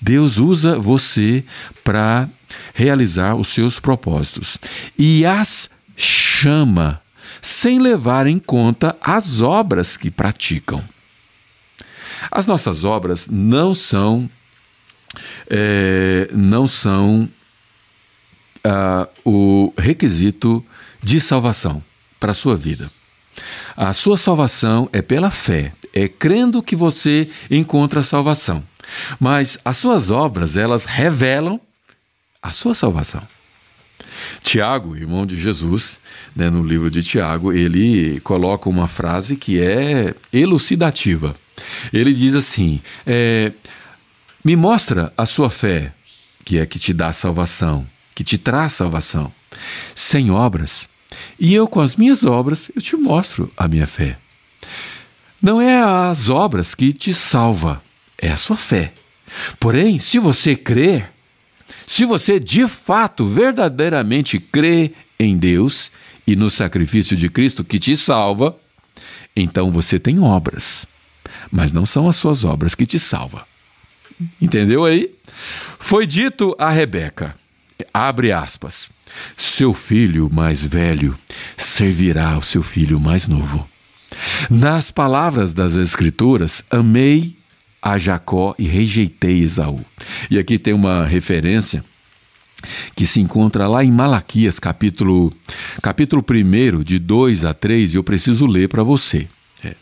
Deus 0.00 0.38
usa 0.38 0.78
você 0.78 1.44
para 1.84 2.28
realizar 2.74 3.34
os 3.36 3.48
seus 3.48 3.78
propósitos 3.78 4.58
e 4.98 5.24
as 5.24 5.70
chama 5.96 7.00
sem 7.40 7.78
levar 7.78 8.26
em 8.26 8.38
conta 8.38 8.96
as 9.00 9.40
obras 9.40 9.96
que 9.96 10.10
praticam. 10.10 10.82
As 12.30 12.46
nossas 12.46 12.84
obras 12.84 13.28
não 13.28 13.74
são 13.74 14.28
é, 15.48 16.28
não 16.32 16.66
são 16.66 17.28
uh, 18.66 19.08
o 19.24 19.72
requisito 19.76 20.64
de 21.02 21.20
salvação 21.20 21.82
para 22.22 22.30
a 22.30 22.36
sua 22.36 22.56
vida. 22.56 22.88
A 23.76 23.92
sua 23.92 24.16
salvação 24.16 24.88
é 24.92 25.02
pela 25.02 25.28
fé, 25.28 25.72
é 25.92 26.06
crendo 26.06 26.62
que 26.62 26.76
você 26.76 27.28
encontra 27.50 27.98
a 27.98 28.04
salvação. 28.04 28.62
Mas 29.18 29.58
as 29.64 29.78
suas 29.78 30.08
obras, 30.08 30.56
elas 30.56 30.84
revelam 30.84 31.60
a 32.40 32.52
sua 32.52 32.76
salvação. 32.76 33.26
Tiago, 34.40 34.96
irmão 34.96 35.26
de 35.26 35.34
Jesus, 35.34 35.98
né, 36.36 36.48
no 36.48 36.62
livro 36.62 36.88
de 36.88 37.02
Tiago, 37.02 37.52
ele 37.52 38.20
coloca 38.20 38.68
uma 38.68 38.86
frase 38.86 39.34
que 39.34 39.60
é 39.60 40.14
elucidativa. 40.32 41.34
Ele 41.92 42.14
diz 42.14 42.36
assim: 42.36 42.80
é, 43.04 43.50
Me 44.44 44.54
mostra 44.54 45.12
a 45.16 45.26
sua 45.26 45.50
fé, 45.50 45.92
que 46.44 46.58
é 46.58 46.66
que 46.66 46.78
te 46.78 46.92
dá 46.92 47.12
salvação, 47.12 47.84
que 48.14 48.22
te 48.22 48.38
traz 48.38 48.74
salvação. 48.74 49.32
Sem 49.94 50.30
obras, 50.30 50.88
e 51.38 51.54
eu, 51.54 51.66
com 51.66 51.80
as 51.80 51.96
minhas 51.96 52.24
obras, 52.24 52.70
eu 52.74 52.82
te 52.82 52.96
mostro 52.96 53.50
a 53.56 53.66
minha 53.66 53.86
fé. 53.86 54.16
Não 55.40 55.60
é 55.60 55.82
as 55.82 56.28
obras 56.28 56.74
que 56.74 56.92
te 56.92 57.12
salva, 57.12 57.82
é 58.16 58.30
a 58.30 58.36
sua 58.36 58.56
fé. 58.56 58.92
Porém, 59.58 59.98
se 59.98 60.18
você 60.18 60.54
crer, 60.54 61.10
se 61.86 62.04
você 62.04 62.38
de 62.38 62.68
fato, 62.68 63.26
verdadeiramente 63.26 64.38
crê 64.38 64.92
em 65.18 65.36
Deus 65.36 65.90
e 66.26 66.36
no 66.36 66.50
sacrifício 66.50 67.16
de 67.16 67.28
Cristo 67.28 67.64
que 67.64 67.78
te 67.78 67.96
salva, 67.96 68.56
então 69.34 69.72
você 69.72 69.98
tem 69.98 70.20
obras. 70.20 70.86
Mas 71.50 71.72
não 71.72 71.84
são 71.84 72.08
as 72.08 72.16
suas 72.16 72.44
obras 72.44 72.74
que 72.74 72.86
te 72.86 72.98
salvam. 72.98 73.42
Entendeu 74.40 74.84
aí? 74.84 75.10
Foi 75.78 76.06
dito 76.06 76.54
a 76.58 76.70
Rebeca, 76.70 77.34
abre 77.92 78.30
aspas, 78.30 78.90
seu 79.36 79.72
filho 79.74 80.30
mais 80.32 80.64
velho 80.64 81.16
servirá 81.56 82.32
ao 82.32 82.42
seu 82.42 82.62
filho 82.62 83.00
mais 83.00 83.28
novo. 83.28 83.68
Nas 84.50 84.90
palavras 84.90 85.52
das 85.52 85.74
Escrituras, 85.74 86.64
amei 86.70 87.36
a 87.80 87.98
Jacó 87.98 88.54
e 88.58 88.64
rejeitei 88.64 89.42
Esaú. 89.42 89.84
E 90.30 90.38
aqui 90.38 90.58
tem 90.58 90.72
uma 90.72 91.04
referência 91.06 91.84
que 92.94 93.04
se 93.04 93.20
encontra 93.20 93.66
lá 93.66 93.84
em 93.84 93.90
Malaquias, 93.90 94.58
capítulo, 94.58 95.32
capítulo 95.82 96.24
1, 96.28 96.82
de 96.84 96.98
2 96.98 97.44
a 97.44 97.52
3, 97.52 97.94
e 97.94 97.96
eu 97.96 98.04
preciso 98.04 98.46
ler 98.46 98.68
para 98.68 98.84
você. 98.84 99.26
É. 99.64 99.74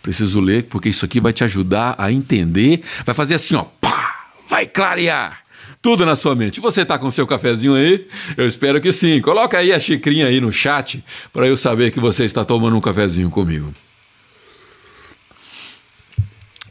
Preciso 0.00 0.38
ler, 0.38 0.64
porque 0.64 0.88
isso 0.88 1.04
aqui 1.04 1.20
vai 1.20 1.32
te 1.32 1.42
ajudar 1.42 1.96
a 1.98 2.12
entender, 2.12 2.82
vai 3.04 3.14
fazer 3.14 3.34
assim, 3.34 3.56
ó, 3.56 3.64
pá, 3.64 4.30
vai 4.48 4.66
clarear 4.66 5.45
tudo 5.86 6.04
na 6.04 6.16
sua 6.16 6.34
mente. 6.34 6.58
Você 6.58 6.82
está 6.82 6.98
com 6.98 7.08
seu 7.12 7.24
cafezinho 7.28 7.76
aí? 7.76 8.08
Eu 8.36 8.48
espero 8.48 8.80
que 8.80 8.90
sim. 8.90 9.20
Coloca 9.20 9.56
aí 9.56 9.72
a 9.72 9.78
xicrinha 9.78 10.26
aí 10.26 10.40
no 10.40 10.50
chat 10.50 11.00
para 11.32 11.46
eu 11.46 11.56
saber 11.56 11.92
que 11.92 12.00
você 12.00 12.24
está 12.24 12.44
tomando 12.44 12.76
um 12.76 12.80
cafezinho 12.80 13.30
comigo. 13.30 13.72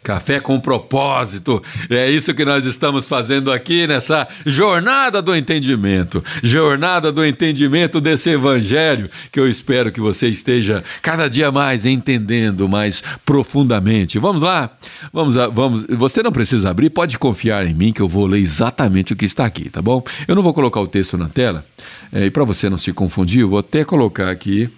Café 0.06 0.40
com 0.40 0.60
propósito. 0.60 1.64
É 1.90 2.08
isso 2.12 2.32
que 2.36 2.46
nós 2.46 2.64
estamos 2.64 3.08
fazendo 3.08 3.52
aqui 3.52 3.88
nessa 3.88 4.28
jornada 4.46 5.20
do 5.20 5.36
entendimento. 5.36 6.24
Jornada 6.44 7.12
do 7.12 7.26
entendimento 7.26 8.00
desse 8.00 8.30
evangelho 8.30 9.10
que 9.32 9.40
eu 9.40 9.50
espero 9.50 9.92
que 9.92 10.00
você 10.00 10.28
esteja 10.28 10.84
cada 11.02 11.28
dia 11.28 11.52
mais 11.52 11.88
entendendo 11.88 12.70
mais 12.70 13.02
profundamente. 13.26 14.20
Vamos 14.20 14.44
lá? 14.44 14.70
Vamos, 15.12 15.34
vamos. 15.52 15.88
Você 15.90 16.22
não 16.22 16.32
precisa 16.32 16.70
abrir, 16.70 16.92
pode 16.92 17.18
confiar 17.18 17.66
em 17.66 17.74
mim 17.74 17.92
que 17.92 18.02
eu 18.02 18.08
vou 18.08 18.28
ler 18.28 18.42
exatamente 18.42 19.14
o 19.14 19.16
que 19.16 19.26
está 19.26 19.44
aqui, 19.44 19.72
tá 19.72 19.82
bom? 19.82 20.04
Eu 20.28 20.36
não 20.36 20.44
vou 20.44 20.54
colocar 20.54 20.82
o 20.82 20.88
texto 20.88 21.18
na 21.18 21.30
tela. 21.30 21.66
É, 22.14 22.28
e 22.28 22.30
para 22.30 22.44
você 22.44 22.70
não 22.70 22.78
se 22.78 22.94
confundir, 22.94 23.42
eu 23.42 23.50
vou 23.50 23.58
até 23.58 23.84
colocar 23.84 24.30
aqui 24.30 24.70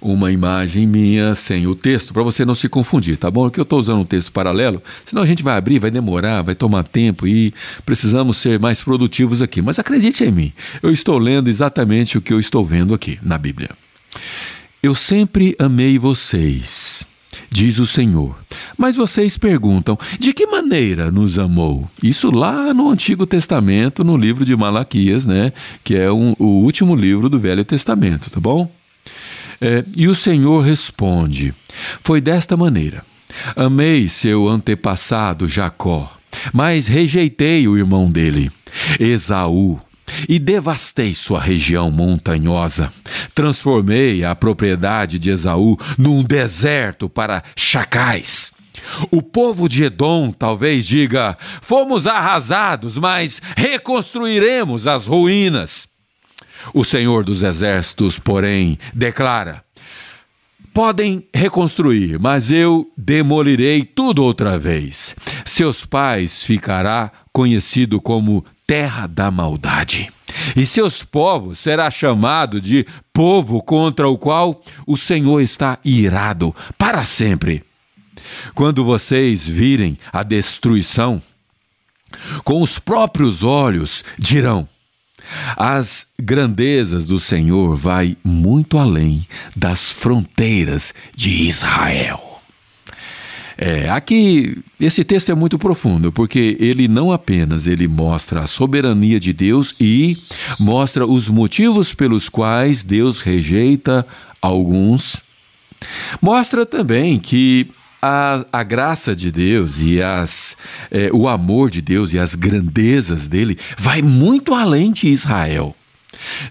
uma 0.00 0.32
imagem 0.32 0.86
minha 0.86 1.34
sem 1.34 1.66
o 1.66 1.74
texto, 1.74 2.12
para 2.12 2.22
você 2.22 2.44
não 2.44 2.54
se 2.54 2.68
confundir, 2.68 3.16
tá 3.16 3.30
bom? 3.30 3.48
Que 3.48 3.60
eu 3.60 3.62
estou 3.62 3.78
usando 3.78 4.00
um 4.00 4.04
texto 4.04 4.32
paralelo, 4.32 4.82
senão 5.04 5.22
a 5.22 5.26
gente 5.26 5.42
vai 5.42 5.56
abrir, 5.56 5.78
vai 5.78 5.90
demorar, 5.90 6.42
vai 6.42 6.54
tomar 6.54 6.84
tempo 6.84 7.26
e 7.26 7.54
precisamos 7.86 8.36
ser 8.36 8.58
mais 8.58 8.82
produtivos 8.82 9.40
aqui. 9.40 9.62
Mas 9.62 9.78
acredite 9.78 10.24
em 10.24 10.32
mim, 10.32 10.52
eu 10.82 10.92
estou 10.92 11.18
lendo 11.18 11.48
exatamente 11.48 12.18
o 12.18 12.22
que 12.22 12.32
eu 12.32 12.40
estou 12.40 12.64
vendo 12.64 12.94
aqui 12.94 13.18
na 13.22 13.38
Bíblia. 13.38 13.70
Eu 14.82 14.94
sempre 14.94 15.54
amei 15.60 15.96
vocês, 15.98 17.06
diz 17.48 17.78
o 17.78 17.86
Senhor. 17.86 18.36
Mas 18.76 18.96
vocês 18.96 19.36
perguntam: 19.36 19.96
de 20.18 20.32
que 20.32 20.46
maneira 20.46 21.10
nos 21.10 21.38
amou? 21.38 21.88
Isso 22.02 22.30
lá 22.30 22.74
no 22.74 22.90
Antigo 22.90 23.24
Testamento, 23.24 24.02
no 24.02 24.16
livro 24.16 24.44
de 24.44 24.56
Malaquias, 24.56 25.24
né? 25.24 25.52
Que 25.84 25.94
é 25.94 26.10
um, 26.10 26.34
o 26.38 26.46
último 26.64 26.96
livro 26.96 27.28
do 27.28 27.38
Velho 27.38 27.64
Testamento, 27.64 28.28
tá 28.28 28.40
bom? 28.40 28.70
É, 29.62 29.84
e 29.96 30.08
o 30.08 30.14
Senhor 30.14 30.60
responde: 30.60 31.54
Foi 32.02 32.20
desta 32.20 32.56
maneira. 32.56 33.04
Amei 33.54 34.08
seu 34.08 34.48
antepassado 34.48 35.46
Jacó, 35.46 36.12
mas 36.52 36.88
rejeitei 36.88 37.68
o 37.68 37.78
irmão 37.78 38.10
dele, 38.10 38.50
Esaú, 38.98 39.80
e 40.28 40.40
devastei 40.40 41.14
sua 41.14 41.40
região 41.40 41.92
montanhosa. 41.92 42.92
Transformei 43.36 44.24
a 44.24 44.34
propriedade 44.34 45.16
de 45.16 45.30
Esaú 45.30 45.78
num 45.96 46.24
deserto 46.24 47.08
para 47.08 47.42
chacais. 47.54 48.50
O 49.12 49.22
povo 49.22 49.68
de 49.68 49.84
Edom 49.84 50.32
talvez 50.32 50.84
diga: 50.84 51.38
fomos 51.60 52.08
arrasados, 52.08 52.98
mas 52.98 53.40
reconstruiremos 53.56 54.88
as 54.88 55.06
ruínas. 55.06 55.91
O 56.72 56.84
Senhor 56.84 57.24
dos 57.24 57.42
Exércitos, 57.42 58.18
porém, 58.18 58.78
declara: 58.94 59.64
Podem 60.72 61.28
reconstruir, 61.34 62.18
mas 62.18 62.50
eu 62.50 62.90
demolirei 62.96 63.84
tudo 63.84 64.24
outra 64.24 64.58
vez. 64.58 65.14
seus 65.44 65.84
pais 65.84 66.44
ficará 66.44 67.12
conhecido 67.32 68.00
como 68.00 68.44
terra 68.66 69.06
da 69.06 69.30
maldade. 69.30 70.08
E 70.56 70.64
seus 70.64 71.02
povos 71.02 71.58
será 71.58 71.90
chamado 71.90 72.60
de 72.60 72.86
povo 73.12 73.62
contra 73.62 74.08
o 74.08 74.16
qual 74.16 74.62
o 74.86 74.96
Senhor 74.96 75.40
está 75.40 75.78
irado 75.84 76.54
para 76.78 77.04
sempre. 77.04 77.62
Quando 78.54 78.84
vocês 78.84 79.46
virem 79.46 79.98
a 80.12 80.22
destruição, 80.22 81.20
com 82.44 82.62
os 82.62 82.78
próprios 82.78 83.42
olhos 83.42 84.04
dirão: 84.18 84.66
as 85.56 86.06
grandezas 86.20 87.06
do 87.06 87.18
Senhor 87.18 87.76
vai 87.76 88.16
muito 88.24 88.78
além 88.78 89.26
das 89.54 89.90
fronteiras 89.90 90.94
de 91.14 91.30
Israel. 91.46 92.32
É, 93.56 93.88
aqui 93.90 94.58
esse 94.80 95.04
texto 95.04 95.30
é 95.30 95.34
muito 95.34 95.58
profundo, 95.58 96.10
porque 96.10 96.56
ele 96.58 96.88
não 96.88 97.12
apenas 97.12 97.66
ele 97.66 97.86
mostra 97.86 98.40
a 98.40 98.46
soberania 98.46 99.20
de 99.20 99.32
Deus 99.32 99.74
e 99.78 100.18
mostra 100.58 101.06
os 101.06 101.28
motivos 101.28 101.94
pelos 101.94 102.28
quais 102.28 102.82
Deus 102.82 103.18
rejeita 103.18 104.06
alguns. 104.40 105.22
Mostra 106.20 106.66
também 106.66 107.18
que 107.18 107.70
a, 108.02 108.44
a 108.52 108.62
graça 108.64 109.14
de 109.14 109.30
Deus 109.30 109.78
e 109.78 110.02
as, 110.02 110.56
é, 110.90 111.08
o 111.12 111.28
amor 111.28 111.70
de 111.70 111.80
Deus 111.80 112.12
e 112.12 112.18
as 112.18 112.34
grandezas 112.34 113.28
dele 113.28 113.56
vai 113.78 114.02
muito 114.02 114.52
além 114.52 114.90
de 114.90 115.06
Israel. 115.06 115.76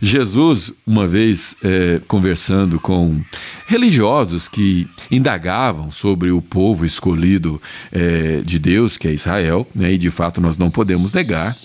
Jesus, 0.01 0.73
uma 0.87 1.07
vez 1.07 1.55
é, 1.63 2.01
conversando 2.07 2.79
com 2.79 3.21
religiosos 3.67 4.47
que 4.47 4.87
indagavam 5.09 5.91
sobre 5.91 6.31
o 6.31 6.41
povo 6.41 6.85
escolhido 6.85 7.61
é, 7.91 8.41
de 8.41 8.57
Deus, 8.57 8.97
que 8.97 9.07
é 9.07 9.13
Israel, 9.13 9.67
né, 9.75 9.93
e 9.93 9.97
de 9.97 10.09
fato 10.09 10.41
nós 10.41 10.57
não 10.57 10.71
podemos 10.71 11.13
negar, 11.13 11.55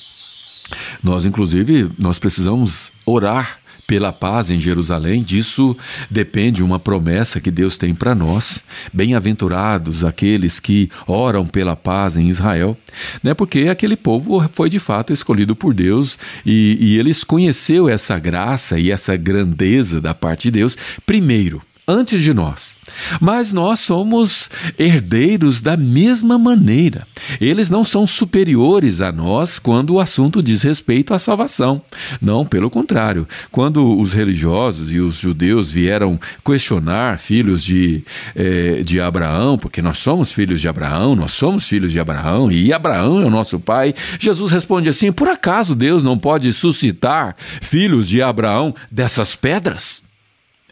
nós 1.03 1.25
inclusive 1.25 1.91
nós 1.99 2.19
precisamos 2.19 2.93
orar 3.05 3.59
pela 3.87 4.13
paz 4.13 4.51
em 4.51 4.61
Jerusalém, 4.61 5.23
disso 5.23 5.77
depende 6.11 6.63
uma 6.63 6.79
promessa 6.79 7.41
que 7.41 7.51
Deus 7.51 7.77
tem 7.77 7.95
para 7.95 8.15
nós. 8.15 8.63
Bem-aventurados 8.93 10.05
aqueles 10.05 10.59
que 10.59 10.91
oram 11.07 11.47
pela 11.47 11.77
paz 11.77 12.17
em 12.17 12.29
Israel, 12.29 12.77
né? 13.23 13.35
porque 13.35 13.69
aquele 13.69 13.97
povo 13.97 14.45
foi 14.53 14.69
de 14.69 14.79
fato 14.79 15.13
escolhido 15.13 15.55
por 15.55 15.73
Deus 15.73 16.19
e, 16.45 16.77
e 16.81 16.99
eles 16.99 17.23
conheceu 17.23 17.89
essa 17.89 18.19
graça 18.19 18.79
e 18.79 18.91
essa 18.91 19.17
grandeza 19.17 20.01
da 20.01 20.15
parte 20.15 20.45
de 20.45 20.59
Deus 20.59 20.77
primeiro 21.05 21.63
antes 21.89 22.21
de 22.21 22.35
nós. 22.35 22.77
Mas 23.21 23.53
nós 23.53 23.81
somos 23.81 24.51
herdeiros 24.79 25.61
da 25.61 25.77
mesma 25.77 26.37
maneira. 26.37 27.07
Eles 27.41 27.71
não 27.71 27.85
são 27.85 28.07
superiores 28.07 29.01
a 29.01 29.13
nós 29.13 29.59
quando 29.59 29.95
o 29.95 30.01
assunto 30.01 30.43
diz 30.43 30.63
respeito 30.63 31.15
à 31.15 31.19
salvação. 31.19 31.83
Não, 32.21 32.45
pelo 32.45 32.71
contrário. 32.71 33.29
Quando 33.53 33.99
os 33.99 34.13
religiosos 34.13 34.91
e 34.91 34.99
os 34.99 35.17
judeus 35.17 35.71
vieram 35.71 36.19
questionar 36.45 37.19
filhos 37.19 37.63
de, 37.63 38.03
eh, 38.35 38.83
de 38.85 39.01
Abraão, 39.01 39.57
porque 39.57 39.81
nós 39.81 39.99
somos 39.99 40.33
filhos 40.33 40.61
de 40.61 40.69
Abraão, 40.69 41.15
nós 41.15 41.33
somos 41.33 41.69
filhos 41.69 41.93
de 41.93 42.01
Abraão 42.01 42.51
e 42.51 42.73
Abraão 42.73 43.23
é 43.23 43.25
o 43.25 43.31
nosso 43.31 43.61
pai, 43.61 43.95
Jesus 44.19 44.51
responde 44.51 44.89
assim: 44.89 45.13
por 45.13 45.29
acaso 45.29 45.75
Deus 45.75 46.03
não 46.03 46.19
pode 46.19 46.53
suscitar 46.53 47.35
filhos 47.39 48.09
de 48.09 48.23
Abraão 48.23 48.75
dessas 48.91 49.37
pedras? 49.37 50.06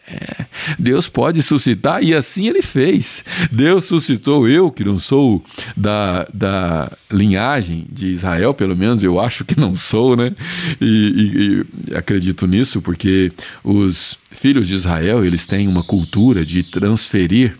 É, 0.07 0.45
Deus 0.77 1.07
pode 1.07 1.41
suscitar 1.41 2.03
e 2.03 2.13
assim 2.13 2.47
ele 2.47 2.61
fez. 2.61 3.23
Deus 3.51 3.85
suscitou 3.85 4.47
eu, 4.47 4.71
que 4.71 4.83
não 4.83 4.99
sou 4.99 5.43
da, 5.75 6.27
da 6.33 6.91
linhagem 7.11 7.85
de 7.91 8.07
Israel, 8.07 8.53
pelo 8.53 8.75
menos 8.75 9.03
eu 9.03 9.19
acho 9.19 9.43
que 9.43 9.59
não 9.59 9.75
sou, 9.75 10.15
né? 10.15 10.33
E, 10.79 11.65
e, 11.87 11.91
e 11.91 11.95
acredito 11.95 12.45
nisso 12.45 12.81
porque 12.81 13.31
os 13.63 14.17
filhos 14.31 14.67
de 14.67 14.75
Israel 14.75 15.25
eles 15.25 15.45
têm 15.45 15.67
uma 15.67 15.83
cultura 15.83 16.45
de 16.45 16.61
transferir 16.61 17.57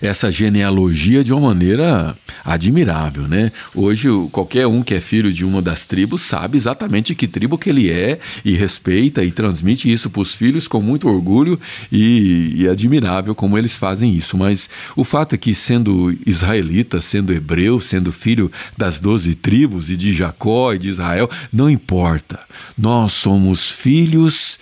essa 0.00 0.30
genealogia 0.30 1.22
de 1.22 1.32
uma 1.32 1.48
maneira 1.48 2.14
admirável, 2.44 3.28
né? 3.28 3.52
Hoje 3.74 4.08
qualquer 4.32 4.66
um 4.66 4.82
que 4.82 4.94
é 4.94 5.00
filho 5.00 5.32
de 5.32 5.44
uma 5.44 5.60
das 5.60 5.84
tribos 5.84 6.22
sabe 6.22 6.56
exatamente 6.56 7.14
que 7.14 7.26
tribo 7.26 7.58
que 7.58 7.70
ele 7.70 7.90
é 7.90 8.18
e 8.44 8.54
respeita 8.54 9.22
e 9.22 9.30
transmite 9.30 9.90
isso 9.90 10.10
para 10.10 10.22
os 10.22 10.34
filhos 10.34 10.66
com 10.68 10.80
muito 10.80 11.08
orgulho 11.08 11.58
e, 11.90 12.52
e 12.56 12.68
admirável 12.68 13.34
como 13.34 13.56
eles 13.58 13.76
fazem 13.76 14.14
isso. 14.14 14.36
Mas 14.36 14.68
o 14.96 15.04
fato 15.04 15.34
é 15.34 15.38
que 15.38 15.54
sendo 15.54 16.16
israelita, 16.26 17.00
sendo 17.00 17.32
hebreu, 17.32 17.80
sendo 17.80 18.12
filho 18.12 18.50
das 18.76 18.98
doze 18.98 19.34
tribos 19.34 19.90
e 19.90 19.96
de 19.96 20.12
Jacó 20.12 20.72
e 20.72 20.78
de 20.78 20.88
Israel, 20.88 21.30
não 21.52 21.68
importa. 21.68 22.40
Nós 22.76 23.12
somos 23.12 23.70
filhos 23.70 24.58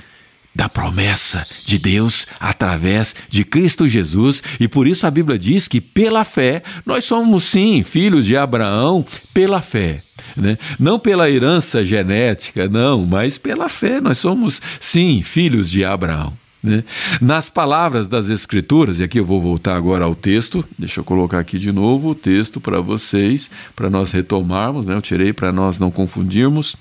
da 0.59 0.69
promessa 0.69 1.47
de 1.65 1.79
Deus 1.79 2.27
através 2.41 3.15
de 3.29 3.45
Cristo 3.45 3.87
Jesus, 3.87 4.43
e 4.59 4.67
por 4.67 4.89
isso 4.89 5.07
a 5.07 5.11
Bíblia 5.11 5.39
diz 5.39 5.69
que 5.69 5.81
pela 5.81 6.25
fé 6.25 6.65
nós 6.85 7.05
somos 7.05 7.45
sim 7.45 7.85
filhos 7.85 8.27
de 8.27 8.37
Abraão 8.37 9.07
pela 9.33 9.63
fé. 9.63 10.03
Né? 10.37 10.59
Não 10.77 10.99
pela 10.99 11.31
herança 11.31 11.85
genética, 11.85 12.69
não, 12.69 13.07
mas 13.07 13.39
pela 13.39 13.69
fé 13.69 14.01
nós 14.01 14.19
somos 14.19 14.61
sim 14.81 15.23
filhos 15.23 15.71
de 15.71 15.85
Abraão. 15.85 16.37
Né? 16.63 16.83
Nas 17.21 17.49
palavras 17.49 18.09
das 18.09 18.29
Escrituras, 18.29 18.99
e 18.99 19.05
aqui 19.05 19.19
eu 19.19 19.25
vou 19.25 19.41
voltar 19.41 19.77
agora 19.77 20.05
ao 20.05 20.15
texto, 20.15 20.65
deixa 20.77 21.01
eu 21.01 21.05
colocar 21.05 21.39
aqui 21.39 21.59
de 21.59 21.71
novo 21.71 22.11
o 22.11 22.15
texto 22.15 22.61
para 22.61 22.81
vocês, 22.81 23.51
para 23.77 23.89
nós 23.89 24.11
retomarmos, 24.11 24.87
né? 24.87 24.95
eu 24.95 25.03
tirei 25.03 25.33
para 25.33 25.53
nós 25.53 25.79
não 25.79 25.91
confundirmos. 25.91 26.75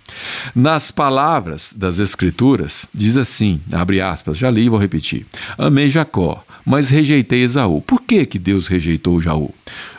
Nas 0.56 0.90
palavras 0.90 1.74
das 1.76 2.00
Escrituras, 2.00 2.88
diz 2.94 3.18
assim: 3.18 3.62
abre 3.72 4.02
aspas, 4.02 4.38
já 4.38 4.50
li 4.50 4.66
e 4.66 4.70
vou 4.70 4.80
repetir. 4.80 5.26
Amei 5.58 5.90
Jacó, 5.90 6.44
mas 6.66 6.90
rejeitei 6.90 7.44
Esaú. 7.44 7.82
Por 7.82 8.02
que, 8.02 8.26
que 8.26 8.40
Deus 8.40 8.68
rejeitou 8.68 9.22
Jaú? 9.22 9.54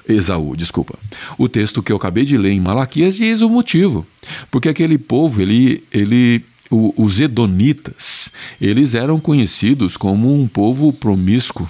Esaú, 0.08 0.56
desculpa. 0.56 0.98
O 1.36 1.48
texto 1.48 1.82
que 1.82 1.92
eu 1.92 1.96
acabei 1.96 2.24
de 2.24 2.36
ler 2.36 2.52
em 2.52 2.60
Malaquias 2.60 3.16
diz 3.16 3.42
o 3.42 3.48
motivo. 3.48 4.06
Porque 4.50 4.68
aquele 4.68 4.98
povo, 4.98 5.40
ele, 5.40 5.84
ele 5.92 6.42
o, 6.70 6.92
os 6.96 7.20
Edonitas, 7.20 8.30
eles 8.60 8.94
eram 8.94 9.18
conhecidos 9.18 9.96
como 9.96 10.34
um 10.34 10.46
povo 10.46 10.92
promíscuo, 10.92 11.68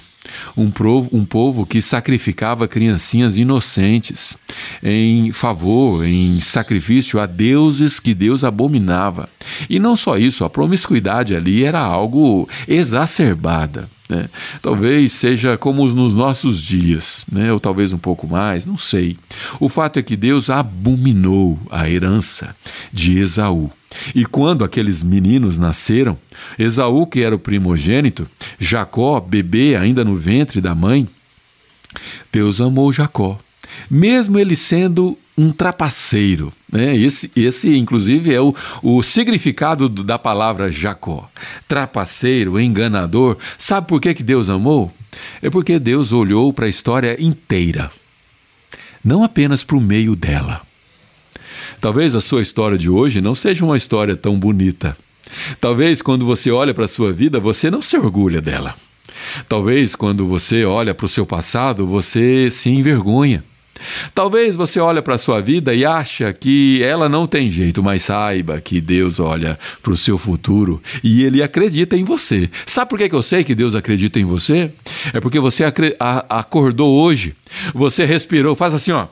um, 0.55 0.69
povo, 0.69 1.09
um 1.11 1.25
povo 1.25 1.65
que 1.65 1.81
sacrificava 1.81 2.67
criancinhas 2.67 3.37
inocentes 3.37 4.37
em 4.83 5.31
favor, 5.31 6.05
em 6.05 6.39
sacrifício 6.41 7.19
a 7.19 7.25
deuses 7.25 7.99
que 7.99 8.13
Deus 8.13 8.43
abominava. 8.43 9.29
E 9.69 9.79
não 9.79 9.95
só 9.95 10.17
isso, 10.17 10.43
a 10.43 10.49
promiscuidade 10.49 11.35
ali 11.35 11.63
era 11.63 11.79
algo 11.79 12.47
exacerbada. 12.67 13.89
Né? 14.07 14.27
Talvez 14.61 15.13
seja 15.13 15.57
como 15.57 15.85
nos 15.87 16.15
nossos 16.15 16.61
dias, 16.61 17.25
né? 17.31 17.53
ou 17.53 17.59
talvez 17.59 17.93
um 17.93 17.97
pouco 17.97 18.27
mais, 18.27 18.65
não 18.65 18.77
sei. 18.77 19.17
O 19.59 19.69
fato 19.69 19.99
é 19.99 20.01
que 20.01 20.17
Deus 20.17 20.49
abominou 20.49 21.59
a 21.69 21.89
herança 21.89 22.55
de 22.91 23.19
Esaú. 23.19 23.71
E 24.13 24.25
quando 24.25 24.63
aqueles 24.63 25.03
meninos 25.03 25.57
nasceram, 25.57 26.17
Esaú, 26.57 27.07
que 27.07 27.21
era 27.21 27.35
o 27.35 27.39
primogênito, 27.39 28.27
Jacó, 28.59 29.19
bebê 29.19 29.75
ainda 29.75 30.03
no 30.03 30.15
ventre 30.15 30.61
da 30.61 30.75
mãe, 30.75 31.07
Deus 32.31 32.61
amou 32.61 32.93
Jacó, 32.93 33.37
mesmo 33.89 34.37
ele 34.37 34.55
sendo 34.55 35.17
um 35.37 35.51
trapaceiro. 35.51 36.51
Né? 36.71 36.95
Esse, 36.97 37.31
esse, 37.35 37.75
inclusive, 37.75 38.33
é 38.33 38.41
o, 38.41 38.53
o 38.83 39.01
significado 39.01 39.87
da 39.87 40.19
palavra 40.19 40.71
Jacó. 40.71 41.29
Trapaceiro, 41.67 42.59
enganador. 42.59 43.37
Sabe 43.57 43.87
por 43.87 44.01
que, 44.01 44.13
que 44.13 44.23
Deus 44.23 44.49
amou? 44.49 44.93
É 45.41 45.49
porque 45.49 45.79
Deus 45.79 46.11
olhou 46.11 46.51
para 46.53 46.65
a 46.65 46.69
história 46.69 47.15
inteira, 47.21 47.91
não 49.03 49.23
apenas 49.23 49.63
para 49.63 49.77
o 49.77 49.81
meio 49.81 50.15
dela. 50.15 50.61
Talvez 51.81 52.13
a 52.13 52.21
sua 52.21 52.41
história 52.41 52.77
de 52.77 52.89
hoje 52.89 53.21
não 53.21 53.33
seja 53.33 53.63
uma 53.63 53.77
história 53.77 54.15
tão 54.15 54.37
bonita. 54.37 54.97
Talvez 55.61 56.01
quando 56.01 56.25
você 56.25 56.51
olha 56.51 56.73
para 56.73 56.85
a 56.85 56.89
sua 56.89 57.11
vida, 57.11 57.39
você 57.39 57.71
não 57.71 57.81
se 57.81 57.97
orgulha 57.97 58.41
dela. 58.41 58.75
Talvez 59.47 59.95
quando 59.95 60.25
você 60.25 60.65
olha 60.65 60.93
para 60.93 61.05
o 61.05 61.09
seu 61.09 61.25
passado, 61.25 61.87
você 61.87 62.49
se 62.51 62.69
envergonha. 62.69 63.43
Talvez 64.13 64.55
você 64.55 64.79
olhe 64.79 65.01
para 65.01 65.15
a 65.15 65.17
sua 65.17 65.41
vida 65.41 65.73
e 65.73 65.85
acha 65.85 66.33
que 66.33 66.81
ela 66.83 67.07
não 67.07 67.25
tem 67.25 67.49
jeito, 67.49 67.81
mas 67.81 68.03
saiba 68.03 68.59
que 68.59 68.81
Deus 68.81 69.19
olha 69.19 69.57
para 69.81 69.93
o 69.93 69.97
seu 69.97 70.17
futuro 70.17 70.81
e 71.01 71.23
Ele 71.23 71.41
acredita 71.41 71.95
em 71.95 72.03
você. 72.03 72.49
Sabe 72.65 72.89
por 72.89 72.99
que 72.99 73.15
eu 73.15 73.21
sei 73.21 73.43
que 73.43 73.55
Deus 73.55 73.75
acredita 73.75 74.19
em 74.19 74.25
você? 74.25 74.71
É 75.13 75.21
porque 75.21 75.39
você 75.39 75.63
acordou 76.29 76.93
hoje, 77.01 77.33
você 77.73 78.05
respirou, 78.05 78.55
faz 78.55 78.73
assim, 78.73 78.91
ó. 78.91 79.07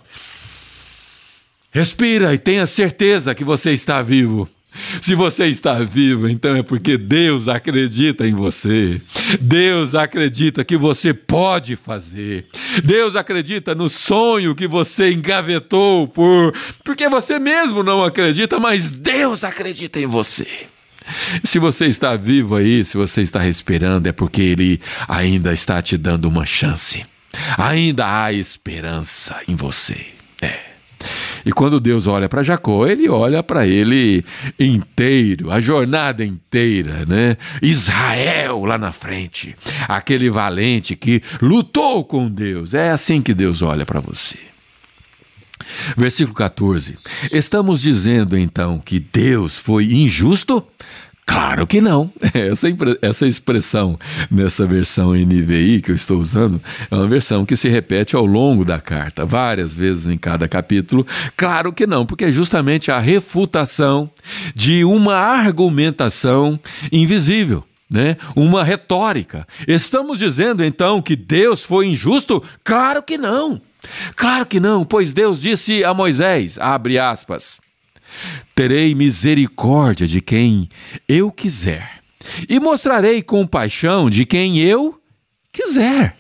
Respira 1.77 2.33
e 2.33 2.39
tenha 2.39 2.65
certeza 2.65 3.35
que 3.35 3.43
você 3.43 3.71
está 3.71 4.01
vivo. 4.01 4.49
Se 4.99 5.13
você 5.13 5.45
está 5.45 5.75
vivo, 5.75 6.27
então 6.27 6.55
é 6.55 6.63
porque 6.63 6.97
Deus 6.97 7.47
acredita 7.47 8.27
em 8.27 8.33
você. 8.33 8.99
Deus 9.39 9.93
acredita 9.93 10.65
que 10.65 10.75
você 10.75 11.13
pode 11.13 11.75
fazer. 11.75 12.47
Deus 12.83 13.15
acredita 13.15 13.75
no 13.75 13.89
sonho 13.89 14.55
que 14.55 14.67
você 14.67 15.13
engavetou 15.13 16.07
por 16.07 16.51
porque 16.83 17.07
você 17.07 17.37
mesmo 17.37 17.83
não 17.83 18.03
acredita, 18.03 18.59
mas 18.59 18.93
Deus 18.93 19.43
acredita 19.43 19.99
em 19.99 20.07
você. 20.07 20.47
Se 21.43 21.59
você 21.59 21.85
está 21.85 22.15
vivo 22.15 22.55
aí, 22.55 22.83
se 22.83 22.97
você 22.97 23.21
está 23.21 23.39
respirando, 23.39 24.09
é 24.09 24.11
porque 24.11 24.41
Ele 24.41 24.81
ainda 25.07 25.53
está 25.53 25.79
te 25.79 25.95
dando 25.95 26.27
uma 26.27 26.43
chance. 26.43 27.05
Ainda 27.55 28.23
há 28.23 28.33
esperança 28.33 29.39
em 29.47 29.55
você. 29.55 30.07
É. 30.41 30.66
E 31.45 31.51
quando 31.51 31.79
Deus 31.79 32.07
olha 32.07 32.27
para 32.27 32.43
Jacó, 32.43 32.86
ele 32.86 33.07
olha 33.07 33.41
para 33.41 33.65
ele 33.65 34.25
inteiro, 34.60 35.51
a 35.51 35.62
jornada 35.62 36.25
inteira, 36.25 37.05
né? 37.05 37.38
Israel 37.62 38.65
lá 38.65 38.77
na 38.77 38.91
frente, 38.91 39.55
aquele 39.88 40.29
valente 40.29 40.95
que 40.95 41.21
lutou 41.41 42.03
com 42.03 42.29
Deus. 42.29 42.73
É 42.73 42.89
assim 42.89 43.21
que 43.21 43.33
Deus 43.33 43.62
olha 43.62 43.86
para 43.86 43.99
você. 43.99 44.38
Versículo 45.95 46.36
14. 46.36 46.97
Estamos 47.31 47.81
dizendo 47.81 48.38
então 48.38 48.79
que 48.79 48.99
Deus 48.99 49.57
foi 49.57 49.93
injusto? 49.93 50.65
Claro 51.27 51.67
que 51.67 51.81
não. 51.81 52.09
Essa, 52.33 52.67
essa 53.01 53.27
expressão 53.27 53.99
nessa 54.31 54.65
versão 54.65 55.11
NVI 55.13 55.81
que 55.81 55.91
eu 55.91 55.95
estou 55.95 56.19
usando 56.19 56.61
é 56.89 56.95
uma 56.95 57.07
versão 57.07 57.45
que 57.45 57.57
se 57.57 57.67
repete 57.67 58.15
ao 58.15 58.25
longo 58.25 58.63
da 58.63 58.79
carta, 58.79 59.25
várias 59.25 59.75
vezes 59.75 60.07
em 60.07 60.17
cada 60.17 60.47
capítulo. 60.47 61.05
Claro 61.35 61.73
que 61.73 61.85
não, 61.85 62.05
porque 62.05 62.25
é 62.25 62.31
justamente 62.31 62.91
a 62.91 62.99
refutação 62.99 64.09
de 64.55 64.85
uma 64.85 65.15
argumentação 65.15 66.59
invisível. 66.91 67.63
Né? 67.89 68.17
Uma 68.35 68.63
retórica. 68.63 69.47
Estamos 69.65 70.19
dizendo 70.19 70.63
então 70.63 71.01
que 71.01 71.15
Deus 71.15 71.63
foi 71.63 71.87
injusto? 71.87 72.43
Claro 72.63 73.01
que 73.01 73.17
não. 73.17 73.61
Claro 74.15 74.45
que 74.45 74.59
não, 74.59 74.83
pois 74.83 75.13
Deus 75.13 75.39
disse 75.39 75.83
a 75.83 75.93
Moisés, 75.93 76.57
abre 76.59 76.99
aspas, 76.99 77.59
Terei 78.56 78.96
misericórdia 78.96 80.08
de 80.08 80.22
quem 80.22 80.70
eu 81.08 81.32
quiser, 81.32 82.00
e 82.48 82.60
mostrarei 82.60 83.22
compaixão 83.22 84.10
de 84.10 84.26
quem 84.26 84.60
eu 84.60 85.00
quiser. 85.52 86.17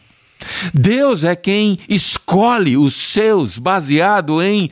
Deus 0.73 1.23
é 1.23 1.35
quem 1.35 1.79
escolhe 1.89 2.77
os 2.77 2.93
seus 2.93 3.57
baseado 3.57 4.41
em, 4.41 4.69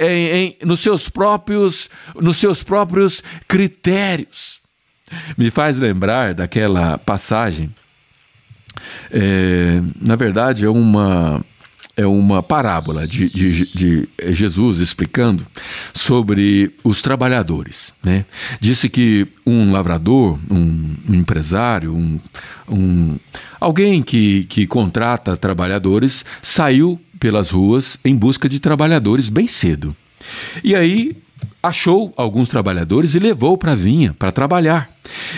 em, 0.00 0.28
em, 0.28 0.56
nos 0.64 0.80
seus 0.80 1.08
próprios 1.08 1.88
nos 2.14 2.36
seus 2.36 2.62
próprios 2.62 3.22
critérios. 3.48 4.60
Me 5.36 5.50
faz 5.50 5.78
lembrar 5.78 6.34
daquela 6.34 6.98
passagem. 6.98 7.74
É, 9.10 9.82
na 10.00 10.16
verdade, 10.16 10.64
é 10.64 10.70
uma 10.70 11.44
é 11.96 12.06
uma 12.06 12.42
parábola 12.42 13.06
de, 13.06 13.28
de, 13.28 13.66
de, 13.66 14.08
Jesus 14.32 14.78
explicando 14.78 15.46
sobre 15.92 16.74
os 16.82 17.02
trabalhadores. 17.02 17.94
Né? 18.02 18.24
Disse 18.60 18.88
que 18.88 19.26
um 19.44 19.72
lavrador, 19.72 20.38
um, 20.50 20.96
um 21.08 21.14
empresário, 21.14 21.94
um, 21.94 22.18
um, 22.68 23.18
alguém 23.60 24.02
que, 24.02 24.44
que 24.44 24.66
contrata 24.66 25.36
trabalhadores, 25.36 26.24
saiu 26.40 26.98
pelas 27.20 27.50
ruas 27.50 27.98
em 28.04 28.16
busca 28.16 28.48
de 28.48 28.58
trabalhadores 28.58 29.28
bem 29.28 29.46
cedo. 29.46 29.94
E 30.64 30.74
aí 30.74 31.16
achou 31.62 32.12
alguns 32.16 32.48
trabalhadores 32.48 33.14
e 33.14 33.18
levou 33.18 33.56
para 33.56 33.72
a 33.72 33.76
vinha 33.76 34.14
para 34.18 34.32
trabalhar. 34.32 34.90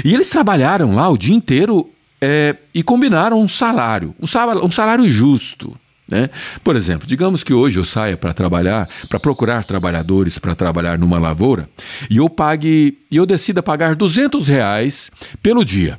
E 0.05 0.15
eles 0.15 0.31
trabalharam 0.31 0.95
lá 0.95 1.09
o 1.09 1.19
dia 1.19 1.35
inteiro 1.35 1.91
é, 2.21 2.57
e 2.73 2.83
combinaram 2.83 3.41
um 3.41 3.49
salário, 3.49 4.15
um 4.21 4.27
salário, 4.27 4.65
um 4.65 4.71
salário 4.71 5.11
justo. 5.11 5.77
Né? 6.07 6.29
Por 6.63 6.77
exemplo, 6.77 7.07
digamos 7.07 7.43
que 7.43 7.55
hoje 7.55 7.79
eu 7.79 7.85
saia 7.85 8.17
para 8.17 8.35
trabalhar, 8.35 8.89
para 9.09 9.19
procurar 9.19 9.65
trabalhadores 9.65 10.39
para 10.39 10.55
trabalhar 10.55 10.99
numa 10.99 11.19
lavoura 11.19 11.69
e 12.11 12.19
eu 12.19 12.29
pague 12.29 12.99
e 13.11 13.17
eu 13.17 13.25
decida 13.25 13.63
pagar 13.63 13.95
200 13.95 14.47
reais 14.47 15.11
pelo 15.43 15.65
dia. 15.65 15.99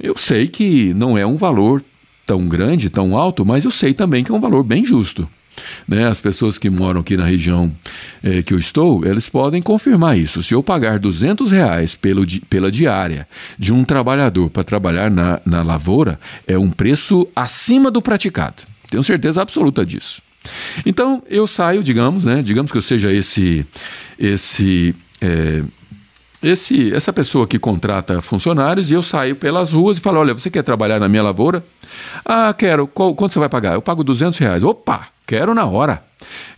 Eu 0.00 0.16
sei 0.16 0.48
que 0.48 0.94
não 0.94 1.18
é 1.18 1.26
um 1.26 1.36
valor 1.36 1.82
tão 2.26 2.48
grande, 2.48 2.88
tão 2.88 3.16
alto, 3.16 3.44
mas 3.44 3.64
eu 3.64 3.70
sei 3.70 3.92
também 3.92 4.22
que 4.22 4.30
é 4.30 4.34
um 4.34 4.40
valor 4.40 4.62
bem 4.62 4.84
justo. 4.84 5.28
Né? 5.86 6.06
As 6.06 6.20
pessoas 6.20 6.56
que 6.56 6.70
moram 6.70 7.00
aqui 7.00 7.16
na 7.16 7.24
região 7.24 7.74
eh, 8.22 8.42
que 8.42 8.54
eu 8.54 8.58
estou, 8.58 9.04
eles 9.04 9.28
podem 9.28 9.60
confirmar 9.60 10.16
isso. 10.16 10.42
Se 10.42 10.54
eu 10.54 10.62
pagar 10.62 10.98
200 10.98 11.50
reais 11.50 11.94
pelo, 11.94 12.24
pela 12.48 12.70
diária 12.70 13.26
de 13.58 13.72
um 13.72 13.84
trabalhador 13.84 14.50
para 14.50 14.62
trabalhar 14.62 15.10
na, 15.10 15.40
na 15.44 15.62
lavoura, 15.62 16.18
é 16.46 16.56
um 16.56 16.70
preço 16.70 17.26
acima 17.34 17.90
do 17.90 18.00
praticado. 18.00 18.67
Tenho 18.90 19.02
certeza 19.02 19.42
absoluta 19.42 19.84
disso. 19.84 20.22
Então 20.84 21.22
eu 21.28 21.46
saio, 21.46 21.82
digamos, 21.82 22.24
né? 22.24 22.42
Digamos 22.42 22.70
que 22.72 22.78
eu 22.78 22.82
seja 22.82 23.12
esse, 23.12 23.66
esse, 24.18 24.94
é, 25.20 25.62
esse, 26.42 26.94
essa 26.94 27.12
pessoa 27.12 27.46
que 27.46 27.58
contrata 27.58 28.22
funcionários 28.22 28.90
e 28.90 28.94
eu 28.94 29.02
saio 29.02 29.36
pelas 29.36 29.72
ruas 29.72 29.98
e 29.98 30.00
falo, 30.00 30.20
olha, 30.20 30.32
você 30.32 30.50
quer 30.50 30.62
trabalhar 30.62 30.98
na 30.98 31.08
minha 31.08 31.22
lavoura? 31.22 31.64
Ah, 32.24 32.54
quero. 32.56 32.86
Qual, 32.86 33.14
quanto 33.14 33.32
você 33.32 33.38
vai 33.38 33.48
pagar? 33.48 33.74
Eu 33.74 33.82
pago 33.82 34.04
200 34.04 34.38
reais. 34.38 34.62
Opa, 34.62 35.08
quero 35.26 35.54
na 35.54 35.64
hora. 35.64 36.00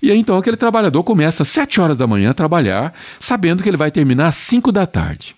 E 0.03 0.11
aí 0.11 0.19
então 0.19 0.37
aquele 0.37 0.57
trabalhador 0.57 1.03
começa 1.03 1.43
às 1.43 1.49
7 1.49 1.81
horas 1.81 1.97
da 1.97 2.07
manhã 2.07 2.31
a 2.31 2.35
trabalhar, 2.35 2.93
sabendo 3.19 3.62
que 3.62 3.69
ele 3.69 3.77
vai 3.77 3.90
terminar 3.90 4.27
às 4.29 4.37
5 4.37 4.71
da 4.71 4.87
tarde. 4.87 5.35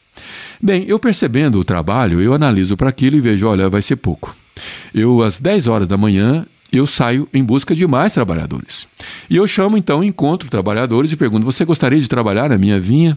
Bem, 0.60 0.84
eu 0.86 0.98
percebendo 0.98 1.58
o 1.58 1.64
trabalho, 1.64 2.20
eu 2.20 2.34
analiso 2.34 2.76
para 2.76 2.88
aquilo 2.88 3.16
e 3.16 3.20
vejo, 3.20 3.48
olha, 3.48 3.68
vai 3.68 3.82
ser 3.82 3.96
pouco. 3.96 4.34
Eu, 4.94 5.22
às 5.22 5.38
10 5.38 5.66
horas 5.66 5.88
da 5.88 5.96
manhã, 5.96 6.46
eu 6.72 6.86
saio 6.86 7.28
em 7.32 7.44
busca 7.44 7.74
de 7.74 7.86
mais 7.86 8.12
trabalhadores. 8.12 8.88
E 9.28 9.36
eu 9.36 9.46
chamo 9.46 9.76
então, 9.76 10.02
encontro 10.02 10.48
trabalhadores 10.48 11.12
e 11.12 11.16
pergunto: 11.16 11.44
Você 11.44 11.64
gostaria 11.64 12.00
de 12.00 12.08
trabalhar 12.08 12.48
na 12.48 12.58
minha 12.58 12.80
vinha? 12.80 13.16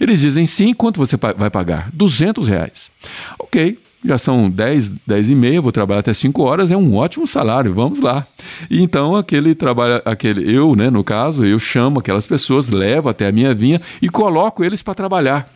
Eles 0.00 0.20
dizem 0.20 0.46
sim. 0.46 0.72
Quanto 0.72 0.98
você 0.98 1.16
vai 1.16 1.50
pagar? 1.50 1.90
200 1.92 2.48
reais. 2.48 2.90
Ok, 3.38 3.78
já 4.04 4.18
são 4.18 4.50
10, 4.50 4.90
10 5.06 5.30
e 5.30 5.34
meia, 5.34 5.60
vou 5.60 5.72
trabalhar 5.72 6.00
até 6.00 6.12
5 6.12 6.42
horas, 6.42 6.70
é 6.70 6.76
um 6.76 6.94
ótimo 6.94 7.26
salário, 7.26 7.72
vamos 7.72 8.00
lá. 8.00 8.26
E 8.70 8.82
então 8.82 9.16
aquele 9.16 9.54
trabalho, 9.54 10.02
aquele 10.04 10.54
eu, 10.54 10.76
né, 10.76 10.90
no 10.90 11.02
caso, 11.02 11.44
eu 11.44 11.58
chamo 11.58 12.00
aquelas 12.00 12.26
pessoas, 12.26 12.68
levo 12.68 13.08
até 13.08 13.26
a 13.26 13.32
minha 13.32 13.54
vinha 13.54 13.80
e 14.02 14.08
coloco 14.08 14.62
eles 14.62 14.82
para 14.82 14.94
trabalhar. 14.94 15.48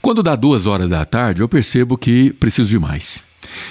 Quando 0.00 0.22
dá 0.22 0.34
duas 0.36 0.66
horas 0.66 0.88
da 0.88 1.04
tarde, 1.04 1.42
eu 1.42 1.48
percebo 1.48 1.98
que 1.98 2.32
preciso 2.34 2.70
de 2.70 2.78
mais. 2.78 3.27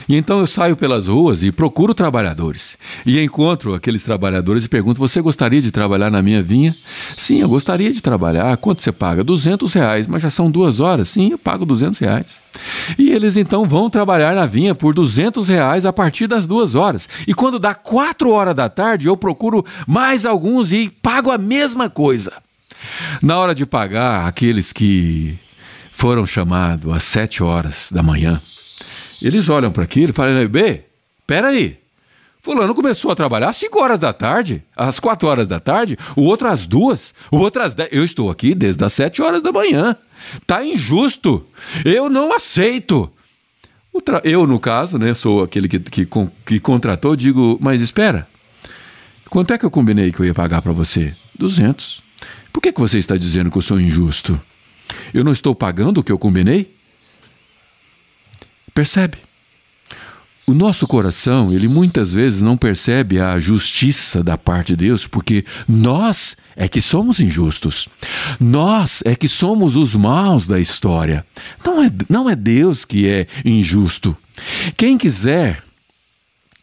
E 0.07 0.15
então 0.15 0.39
eu 0.39 0.47
saio 0.47 0.75
pelas 0.75 1.07
ruas 1.07 1.43
e 1.43 1.51
procuro 1.51 1.93
trabalhadores. 1.93 2.77
E 3.05 3.19
encontro 3.19 3.73
aqueles 3.73 4.03
trabalhadores 4.03 4.65
e 4.65 4.69
pergunto: 4.69 4.99
Você 4.99 5.21
gostaria 5.21 5.61
de 5.61 5.71
trabalhar 5.71 6.09
na 6.09 6.21
minha 6.21 6.41
vinha? 6.41 6.75
Sim, 7.15 7.41
eu 7.41 7.49
gostaria 7.49 7.91
de 7.91 8.01
trabalhar. 8.01 8.55
Quanto 8.57 8.81
você 8.81 8.91
paga? 8.91 9.23
200 9.23 9.73
reais. 9.73 10.07
Mas 10.07 10.21
já 10.21 10.29
são 10.29 10.49
duas 10.49 10.79
horas? 10.79 11.09
Sim, 11.09 11.31
eu 11.31 11.37
pago 11.37 11.65
200 11.65 11.99
reais. 11.99 12.41
E 12.97 13.11
eles 13.11 13.37
então 13.37 13.65
vão 13.65 13.89
trabalhar 13.89 14.35
na 14.35 14.45
vinha 14.45 14.73
por 14.73 14.93
200 14.93 15.47
reais 15.47 15.85
a 15.85 15.93
partir 15.93 16.27
das 16.27 16.47
duas 16.47 16.75
horas. 16.75 17.07
E 17.27 17.33
quando 17.33 17.59
dá 17.59 17.75
quatro 17.75 18.31
horas 18.31 18.55
da 18.55 18.69
tarde, 18.69 19.07
eu 19.07 19.17
procuro 19.17 19.65
mais 19.85 20.25
alguns 20.25 20.71
e 20.71 20.89
pago 20.89 21.31
a 21.31 21.37
mesma 21.37 21.89
coisa. 21.89 22.33
Na 23.21 23.37
hora 23.37 23.55
de 23.55 23.65
pagar 23.65 24.27
aqueles 24.27 24.71
que 24.71 25.37
foram 25.91 26.25
chamados 26.25 26.93
às 26.93 27.03
sete 27.03 27.41
horas 27.41 27.89
da 27.91 28.03
manhã, 28.03 28.39
eles 29.21 29.49
olham 29.49 29.71
para 29.71 29.83
aquilo 29.83 30.11
e 30.11 30.13
falam: 30.13 30.47
B, 30.47 30.81
peraí. 31.25 31.77
Fulano 32.41 32.73
começou 32.73 33.11
a 33.11 33.15
trabalhar 33.15 33.49
às 33.49 33.57
5 33.57 33.77
horas 33.77 33.99
da 33.99 34.13
tarde, 34.13 34.63
às 34.73 35.01
4 35.01 35.27
horas 35.27 35.49
da 35.49 35.59
tarde, 35.59 35.97
o 36.15 36.21
outro 36.21 36.47
às 36.47 36.65
2, 36.65 37.13
o 37.29 37.37
outro 37.37 37.61
às 37.61 37.73
10. 37.73 37.89
Eu 37.91 38.05
estou 38.05 38.31
aqui 38.31 38.55
desde 38.55 38.81
as 38.85 38.93
7 38.93 39.21
horas 39.21 39.43
da 39.43 39.51
manhã. 39.51 39.97
Tá 40.45 40.63
injusto. 40.63 41.45
Eu 41.83 42.09
não 42.09 42.33
aceito. 42.33 43.11
Eu, 44.23 44.47
no 44.47 44.59
caso, 44.59 44.97
né, 44.97 45.13
sou 45.13 45.43
aquele 45.43 45.67
que, 45.67 45.79
que, 45.79 46.07
que 46.45 46.59
contratou, 46.59 47.15
digo, 47.15 47.57
mas 47.59 47.81
espera. 47.81 48.27
Quanto 49.29 49.53
é 49.53 49.57
que 49.57 49.65
eu 49.65 49.71
combinei 49.71 50.11
que 50.13 50.19
eu 50.21 50.25
ia 50.25 50.33
pagar 50.33 50.61
para 50.61 50.71
você? 50.71 51.13
200. 51.37 52.01
Por 52.53 52.61
que, 52.61 52.71
que 52.71 52.79
você 52.79 52.97
está 52.97 53.17
dizendo 53.17 53.51
que 53.51 53.57
eu 53.57 53.61
sou 53.61 53.79
injusto? 53.79 54.39
Eu 55.13 55.23
não 55.23 55.33
estou 55.33 55.53
pagando 55.53 55.99
o 55.99 56.03
que 56.03 56.11
eu 56.11 56.17
combinei? 56.17 56.76
Percebe? 58.77 59.17
O 60.45 60.53
nosso 60.53 60.85
coração, 60.85 61.51
ele 61.51 61.67
muitas 61.67 62.13
vezes 62.13 62.43
não 62.43 62.55
percebe 62.55 63.19
a 63.19 63.39
justiça 63.39 64.23
da 64.23 64.37
parte 64.37 64.75
de 64.75 64.85
Deus, 64.85 65.07
porque 65.07 65.43
nós 65.67 66.37
é 66.55 66.67
que 66.67 66.79
somos 66.79 67.19
injustos. 67.19 67.89
Nós 68.39 69.01
é 69.03 69.15
que 69.15 69.27
somos 69.27 69.75
os 69.75 69.95
maus 69.95 70.45
da 70.45 70.59
história. 70.59 71.25
Não 71.65 71.83
é, 71.83 71.91
não 72.07 72.29
é 72.29 72.35
Deus 72.35 72.85
que 72.85 73.07
é 73.07 73.25
injusto. 73.43 74.15
Quem 74.77 74.95
quiser, 74.95 75.63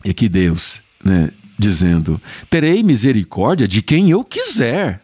é 0.05 0.13
que 0.13 0.29
Deus, 0.29 0.83
né, 1.05 1.33
dizendo: 1.59 2.23
terei 2.49 2.85
misericórdia 2.85 3.67
de 3.67 3.83
quem 3.83 4.11
eu 4.11 4.23
quiser. 4.23 5.03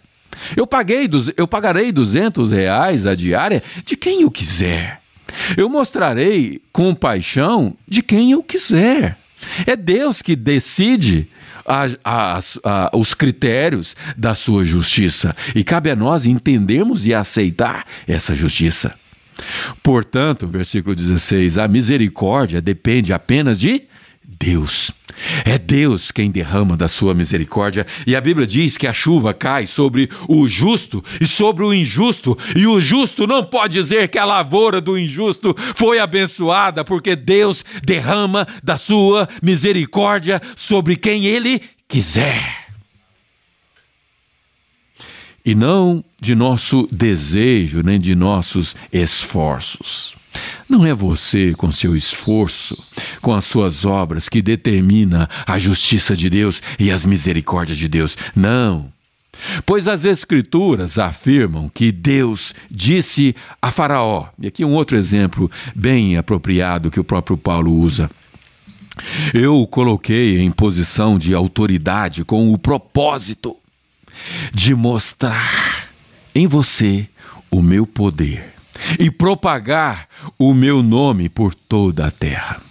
Eu, 0.57 0.65
paguei, 0.65 1.11
eu 1.37 1.49
pagarei 1.49 1.91
200 1.91 2.53
reais 2.53 3.05
a 3.05 3.17
diária 3.17 3.65
de 3.85 3.97
quem 3.97 4.23
eu 4.23 4.31
quiser. 4.31 5.00
Eu 5.57 5.69
mostrarei 5.69 6.61
compaixão 6.73 7.77
de 7.89 8.03
quem 8.03 8.33
eu 8.33 8.43
quiser. 8.43 9.19
É 9.67 9.75
Deus 9.75 10.21
que 10.21 10.37
decide 10.37 11.29
a, 11.65 11.87
a, 12.05 12.41
a, 12.65 12.91
os 12.97 13.15
critérios 13.15 13.97
da 14.17 14.35
sua 14.35 14.65
justiça 14.65 15.35
e 15.55 15.63
cabe 15.63 15.91
a 15.91 15.97
nós 15.97 16.27
entendermos 16.27 17.07
e 17.07 17.15
aceitar 17.15 17.87
essa 18.07 18.35
justiça. 18.35 18.95
Portanto, 19.83 20.47
versículo 20.47 20.95
16: 20.95 21.59
a 21.59 21.67
misericórdia 21.67 22.61
depende 22.61 23.13
apenas 23.13 23.59
de 23.59 23.85
Deus. 24.39 24.93
É 25.45 25.59
Deus 25.59 26.11
quem 26.11 26.31
derrama 26.31 26.77
da 26.77 26.89
sua 26.89 27.15
misericórdia, 27.15 27.87
e 28.07 28.17
a 28.17 28.21
Bíblia 28.21 28.47
diz 28.47 28.77
que 28.77 28.87
a 28.87 28.93
chuva 28.93 29.35
cai 29.35 29.67
sobre 29.67 30.09
o 30.29 30.47
justo 30.47 31.05
e 31.21 31.27
sobre 31.27 31.65
o 31.65 31.75
injusto, 31.75 32.37
e 32.57 32.67
o 32.67 32.81
justo 32.81 33.27
não 33.27 33.45
pode 33.45 33.75
dizer 33.75 34.09
que 34.09 34.19
a 34.19 34.25
lavoura 34.25 34.81
do 34.81 34.99
injusto 34.99 35.55
foi 35.75 35.99
abençoada, 35.99 36.85
porque 36.85 37.15
Deus 37.15 37.65
derrama 37.85 38.47
da 38.63 38.77
sua 38.77 39.29
misericórdia 39.43 40.41
sobre 40.57 40.97
quem 40.97 41.27
ele 41.27 41.61
quiser. 41.89 42.60
E 45.45 45.55
não 45.55 46.05
de 46.21 46.35
nosso 46.35 46.89
desejo, 46.93 47.83
nem 47.83 47.99
de 47.99 48.15
nossos 48.15 48.77
esforços. 48.93 50.15
Não 50.69 50.87
é 50.87 50.95
você, 50.95 51.53
com 51.57 51.73
seu 51.73 51.97
esforço, 51.97 52.77
com 53.21 53.35
as 53.35 53.45
suas 53.45 53.85
obras, 53.85 54.29
que 54.29 54.41
determina 54.41 55.29
a 55.47 55.59
justiça 55.59 56.15
de 56.15 56.31
Deus 56.31 56.63
e 56.79 56.91
as 56.91 57.05
misericórdias 57.05 57.79
de 57.79 57.89
Deus. 57.89 58.17
Não. 58.37 58.93
Pois 59.65 59.89
as 59.89 60.05
Escrituras 60.05 60.99
afirmam 60.99 61.69
que 61.69 61.91
Deus 61.91 62.55
disse 62.71 63.35
a 63.61 63.71
Faraó, 63.71 64.27
e 64.39 64.47
aqui 64.47 64.65
um 64.65 64.75
outro 64.75 64.97
exemplo 64.97 65.51
bem 65.75 66.17
apropriado 66.17 66.91
que 66.91 67.01
o 67.01 67.05
próprio 67.05 67.37
Paulo 67.37 67.73
usa. 67.73 68.09
Eu 69.33 69.57
o 69.57 69.67
coloquei 69.67 70.41
em 70.41 70.51
posição 70.51 71.17
de 71.19 71.35
autoridade 71.35 72.25
com 72.25 72.53
o 72.53 72.59
propósito 72.59 73.57
de 74.53 74.75
mostrar 74.75 75.89
em 76.35 76.47
você 76.47 77.09
o 77.51 77.61
meu 77.63 77.87
poder 77.87 78.55
e 78.99 79.11
propagar 79.11 80.09
o 80.39 80.55
meu 80.55 80.83
nome 80.83 81.29
por 81.29 81.55
toda 81.55 82.07
a 82.07 82.11
terra. 82.11 82.70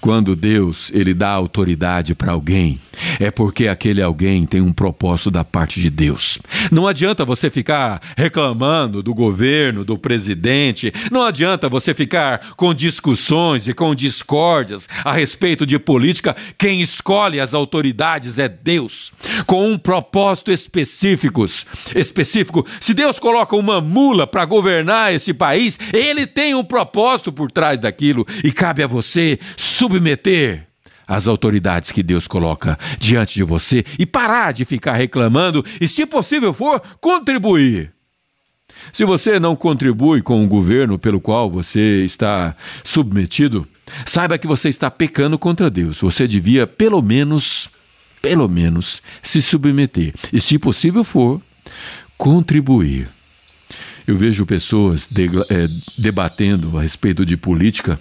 Quando 0.00 0.36
Deus 0.36 0.90
ele 0.94 1.14
dá 1.14 1.30
autoridade 1.30 2.14
para 2.14 2.32
alguém, 2.32 2.80
é 3.20 3.30
porque 3.30 3.68
aquele 3.68 4.02
alguém 4.02 4.46
tem 4.46 4.60
um 4.60 4.72
propósito 4.72 5.30
da 5.30 5.44
parte 5.44 5.80
de 5.80 5.90
Deus. 5.90 6.38
Não 6.70 6.86
adianta 6.86 7.24
você 7.24 7.50
ficar 7.50 8.00
reclamando 8.16 9.02
do 9.02 9.14
governo, 9.14 9.84
do 9.84 9.98
presidente, 9.98 10.92
não 11.10 11.22
adianta 11.22 11.68
você 11.68 11.94
ficar 11.94 12.52
com 12.56 12.72
discussões 12.74 13.68
e 13.68 13.74
com 13.74 13.94
discórdias 13.94 14.88
a 15.04 15.12
respeito 15.12 15.66
de 15.66 15.78
política. 15.78 16.36
Quem 16.56 16.80
escolhe 16.80 17.40
as 17.40 17.54
autoridades 17.54 18.38
é 18.38 18.48
Deus, 18.48 19.12
com 19.46 19.70
um 19.70 19.78
propósito 19.78 20.52
específico. 20.52 21.44
específico. 21.94 22.66
Se 22.80 22.94
Deus 22.94 23.18
coloca 23.18 23.56
uma 23.56 23.80
mula 23.80 24.26
para 24.26 24.44
governar 24.44 25.12
esse 25.12 25.32
país, 25.32 25.78
ele 25.92 26.26
tem 26.26 26.54
um 26.54 26.64
propósito 26.64 27.32
por 27.32 27.50
trás 27.50 27.78
daquilo 27.78 28.26
e 28.42 28.50
cabe 28.50 28.82
a 28.82 28.86
você 28.86 29.38
submeter 29.56 30.66
as 31.08 31.26
autoridades 31.26 31.90
que 31.90 32.02
Deus 32.02 32.26
coloca 32.26 32.78
diante 32.98 33.34
de 33.34 33.42
você 33.42 33.82
e 33.98 34.04
parar 34.04 34.52
de 34.52 34.66
ficar 34.66 34.92
reclamando 34.92 35.64
e, 35.80 35.88
se 35.88 36.04
possível 36.04 36.52
for, 36.52 36.80
contribuir. 37.00 37.92
Se 38.92 39.04
você 39.04 39.40
não 39.40 39.56
contribui 39.56 40.20
com 40.20 40.44
o 40.44 40.48
governo 40.48 40.98
pelo 40.98 41.20
qual 41.20 41.50
você 41.50 42.04
está 42.04 42.54
submetido, 42.84 43.66
saiba 44.04 44.38
que 44.38 44.46
você 44.46 44.68
está 44.68 44.90
pecando 44.90 45.38
contra 45.38 45.70
Deus. 45.70 46.00
Você 46.00 46.28
devia, 46.28 46.66
pelo 46.66 47.00
menos, 47.00 47.70
pelo 48.20 48.46
menos, 48.46 49.02
se 49.22 49.40
submeter 49.40 50.12
e, 50.30 50.40
se 50.40 50.58
possível 50.58 51.02
for, 51.02 51.40
contribuir. 52.18 53.08
Eu 54.06 54.16
vejo 54.16 54.46
pessoas 54.46 55.06
de, 55.10 55.28
é, 55.50 55.68
debatendo 55.98 56.78
a 56.78 56.82
respeito 56.82 57.24
de 57.26 57.36
política 57.36 57.98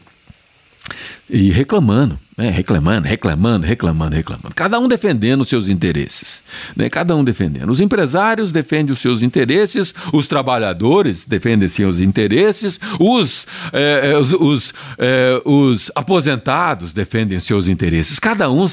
e 1.29 1.51
reclamando, 1.51 2.17
né? 2.37 2.49
reclamando, 2.49 3.07
reclamando, 3.07 3.65
reclamando, 3.65 4.15
reclamando. 4.15 4.55
Cada 4.55 4.79
um 4.79 4.87
defendendo 4.87 5.41
os 5.41 5.49
seus 5.49 5.67
interesses. 5.67 6.41
Né? 6.75 6.89
Cada 6.89 7.15
um 7.15 7.23
defendendo. 7.23 7.69
Os 7.69 7.79
empresários 7.79 8.51
defendem 8.51 8.93
os 8.93 8.99
seus 8.99 9.21
interesses, 9.21 9.93
os 10.13 10.27
trabalhadores 10.27 11.25
defendem 11.25 11.67
seus 11.67 11.99
interesses, 11.99 12.79
os, 12.99 13.45
é, 13.73 14.17
os, 14.17 14.33
os, 14.33 14.73
é, 14.97 15.41
os, 15.43 15.91
aposentados 15.95 16.93
defendem 16.93 17.39
seus 17.39 17.67
interesses. 17.67 18.19
Cada 18.19 18.49
um 18.49 18.65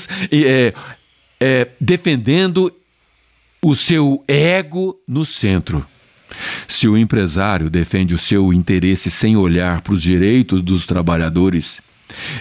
é, 1.41 1.69
defendendo 1.81 2.73
o 3.61 3.75
seu 3.75 4.23
ego 4.29 4.97
no 5.09 5.25
centro. 5.25 5.85
Se 6.67 6.89
o 6.89 6.97
empresário 6.97 7.71
defende 7.71 8.15
o 8.15 8.19
seu 8.19 8.53
interesse 8.53 9.11
sem 9.11 9.37
olhar 9.37 9.81
para 9.81 9.95
os 9.95 10.03
direitos 10.03 10.63
dos 10.63 10.87
trabalhadores, 10.87 11.81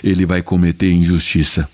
ele 0.04 0.26
vai 0.26 0.42
cometer 0.42 0.92
injustiça. 0.92 1.70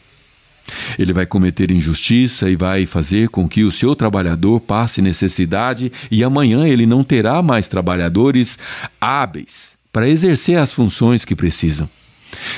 Ele 0.98 1.14
vai 1.14 1.26
cometer 1.26 1.72
injustiça 1.72 2.50
e 2.50 2.56
vai 2.56 2.86
fazer 2.86 3.30
com 3.30 3.48
que 3.48 3.64
o 3.64 3.72
seu 3.72 3.96
trabalhador 3.96 4.60
passe 4.60 5.02
necessidade 5.02 5.92
e 6.12 6.24
amanhã 6.24 6.68
ele 6.68 6.86
não 6.86 7.04
terá 7.04 7.42
mais 7.42 7.68
trabalhadores 7.68 8.60
hábeis 9.02 9.78
para 9.92 10.08
exercer 10.08 10.58
as 10.58 10.72
funções 10.72 11.26
que 11.26 11.36
precisam. 11.36 11.90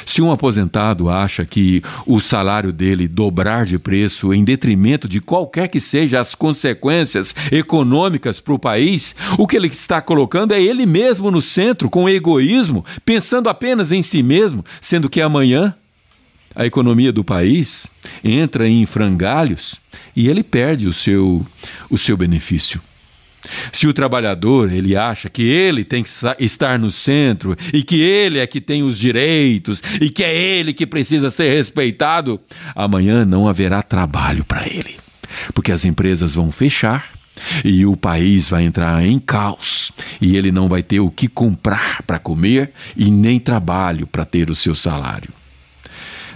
Se 0.05 0.21
um 0.21 0.31
aposentado 0.31 1.09
acha 1.09 1.45
que 1.45 1.81
o 2.05 2.19
salário 2.19 2.71
dele 2.71 3.07
dobrar 3.07 3.65
de 3.65 3.79
preço 3.79 4.33
em 4.33 4.43
detrimento 4.43 5.07
de 5.07 5.19
qualquer 5.19 5.67
que 5.67 5.79
seja 5.79 6.19
as 6.19 6.35
consequências 6.35 7.35
econômicas 7.51 8.39
para 8.39 8.53
o 8.53 8.59
país, 8.59 9.15
o 9.37 9.47
que 9.47 9.55
ele 9.55 9.67
está 9.67 10.01
colocando 10.01 10.53
é 10.53 10.61
ele 10.61 10.85
mesmo 10.85 11.31
no 11.31 11.41
centro, 11.41 11.89
com 11.89 12.09
egoísmo, 12.09 12.85
pensando 13.05 13.49
apenas 13.49 13.91
em 13.91 14.01
si 14.01 14.21
mesmo, 14.21 14.63
sendo 14.79 15.09
que 15.09 15.21
amanhã 15.21 15.75
a 16.55 16.65
economia 16.65 17.11
do 17.11 17.23
país 17.23 17.87
entra 18.23 18.67
em 18.67 18.85
frangalhos 18.85 19.79
e 20.15 20.27
ele 20.27 20.43
perde 20.43 20.87
o 20.87 20.93
seu, 20.93 21.45
o 21.89 21.97
seu 21.97 22.17
benefício. 22.17 22.81
Se 23.71 23.87
o 23.87 23.93
trabalhador 23.93 24.71
ele 24.71 24.95
acha 24.95 25.29
que 25.29 25.41
ele 25.43 25.83
tem 25.83 26.03
que 26.03 26.09
estar 26.39 26.77
no 26.77 26.91
centro 26.91 27.55
e 27.73 27.83
que 27.83 27.99
ele 27.99 28.39
é 28.39 28.45
que 28.45 28.61
tem 28.61 28.83
os 28.83 28.97
direitos 28.97 29.81
e 29.99 30.09
que 30.09 30.23
é 30.23 30.35
ele 30.35 30.73
que 30.73 30.85
precisa 30.85 31.31
ser 31.31 31.53
respeitado, 31.55 32.39
amanhã 32.75 33.25
não 33.25 33.47
haverá 33.47 33.81
trabalho 33.81 34.43
para 34.43 34.67
ele, 34.67 34.97
porque 35.53 35.71
as 35.71 35.85
empresas 35.85 36.35
vão 36.35 36.51
fechar 36.51 37.11
e 37.63 37.85
o 37.85 37.95
país 37.95 38.49
vai 38.49 38.63
entrar 38.63 39.03
em 39.03 39.17
caos 39.17 39.91
e 40.19 40.37
ele 40.37 40.51
não 40.51 40.67
vai 40.67 40.83
ter 40.83 40.99
o 40.99 41.09
que 41.09 41.27
comprar 41.27 42.03
para 42.03 42.19
comer 42.19 42.71
e 42.95 43.09
nem 43.09 43.39
trabalho 43.39 44.05
para 44.05 44.25
ter 44.25 44.49
o 44.49 44.55
seu 44.55 44.75
salário. 44.75 45.29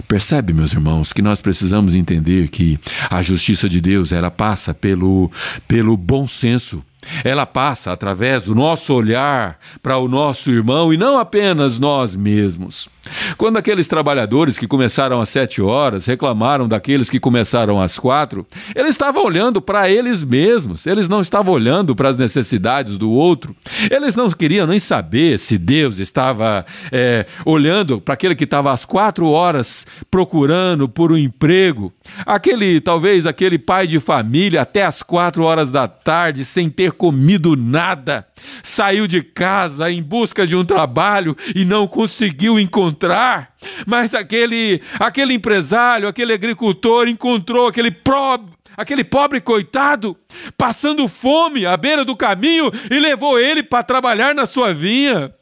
Percebe, 0.08 0.52
meus 0.52 0.72
irmãos, 0.72 1.12
que 1.12 1.22
nós 1.22 1.40
precisamos 1.40 1.94
entender 1.94 2.48
que 2.48 2.78
a 3.10 3.22
justiça 3.22 3.68
de 3.68 3.80
Deus 3.80 4.12
ela 4.12 4.30
passa 4.30 4.74
pelo, 4.74 5.30
pelo 5.66 5.96
bom 5.96 6.28
senso 6.28 6.82
ela 7.24 7.46
passa 7.46 7.92
através 7.92 8.44
do 8.44 8.54
nosso 8.54 8.94
olhar 8.94 9.58
para 9.82 9.98
o 9.98 10.08
nosso 10.08 10.50
irmão 10.50 10.92
e 10.92 10.96
não 10.96 11.18
apenas 11.18 11.78
nós 11.78 12.14
mesmos. 12.14 12.88
Quando 13.36 13.56
aqueles 13.56 13.88
trabalhadores 13.88 14.58
que 14.58 14.66
começaram 14.66 15.20
às 15.20 15.28
sete 15.28 15.60
horas 15.62 16.06
reclamaram 16.06 16.68
daqueles 16.68 17.08
que 17.10 17.20
começaram 17.20 17.80
às 17.80 17.98
quatro, 17.98 18.46
eles 18.74 18.90
estavam 18.90 19.24
olhando 19.24 19.60
para 19.60 19.88
eles 19.88 20.22
mesmos, 20.22 20.86
eles 20.86 21.08
não 21.08 21.20
estavam 21.20 21.54
olhando 21.54 21.94
para 21.94 22.08
as 22.08 22.16
necessidades 22.16 22.98
do 22.98 23.10
outro, 23.10 23.54
eles 23.90 24.14
não 24.14 24.30
queriam 24.30 24.66
nem 24.66 24.78
saber 24.78 25.38
se 25.38 25.58
Deus 25.58 25.98
estava 25.98 26.64
é, 26.90 27.26
olhando 27.44 28.00
para 28.00 28.14
aquele 28.14 28.34
que 28.34 28.44
estava 28.44 28.72
às 28.72 28.84
quatro 28.84 29.28
horas 29.28 29.86
procurando 30.10 30.88
por 30.88 31.12
um 31.12 31.16
emprego, 31.16 31.92
aquele 32.24 32.80
talvez 32.80 33.26
aquele 33.26 33.58
pai 33.58 33.86
de 33.86 34.00
família 34.00 34.62
até 34.62 34.84
às 34.84 35.02
quatro 35.02 35.44
horas 35.44 35.70
da 35.70 35.86
tarde 35.88 36.44
sem 36.44 36.68
ter 36.68 36.92
comido 36.96 37.54
nada, 37.56 38.26
saiu 38.62 39.06
de 39.06 39.22
casa 39.22 39.90
em 39.90 40.02
busca 40.02 40.46
de 40.46 40.56
um 40.56 40.64
trabalho 40.64 41.36
e 41.54 41.64
não 41.64 41.86
conseguiu 41.86 42.58
encontrar. 42.58 43.54
Mas 43.86 44.14
aquele, 44.14 44.80
aquele 44.98 45.34
empresário, 45.34 46.08
aquele 46.08 46.32
agricultor 46.32 47.08
encontrou 47.08 47.68
aquele 47.68 47.90
pobre, 47.90 48.52
aquele 48.76 49.04
pobre 49.04 49.40
coitado 49.40 50.16
passando 50.56 51.06
fome 51.08 51.66
à 51.66 51.76
beira 51.76 52.04
do 52.04 52.16
caminho 52.16 52.70
e 52.90 52.98
levou 52.98 53.38
ele 53.38 53.62
para 53.62 53.82
trabalhar 53.82 54.34
na 54.34 54.46
sua 54.46 54.72
vinha. 54.72 55.32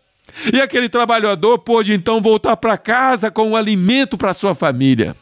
E 0.53 0.61
aquele 0.61 0.89
trabalhador 0.89 1.59
pôde 1.59 1.93
então 1.93 2.21
voltar 2.21 2.57
para 2.57 2.79
casa 2.79 3.31
com 3.31 3.51
um 3.51 3.57
alimento 3.57 4.17
para 4.17 4.35
sua 4.35 4.55
família. 4.55 5.15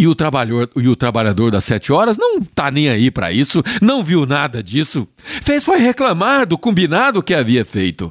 E 0.00 0.06
o, 0.06 0.14
trabalhador, 0.14 0.70
e 0.76 0.88
o 0.88 0.96
trabalhador 0.96 1.50
das 1.50 1.62
sete 1.62 1.92
horas 1.92 2.16
não 2.16 2.40
tá 2.40 2.70
nem 2.70 2.88
aí 2.88 3.10
para 3.10 3.30
isso, 3.30 3.62
não 3.82 4.02
viu 4.02 4.24
nada 4.24 4.62
disso. 4.62 5.06
Fez 5.42 5.62
foi 5.62 5.78
reclamar 5.78 6.46
do 6.46 6.56
combinado 6.56 7.22
que 7.22 7.34
havia 7.34 7.66
feito. 7.66 8.10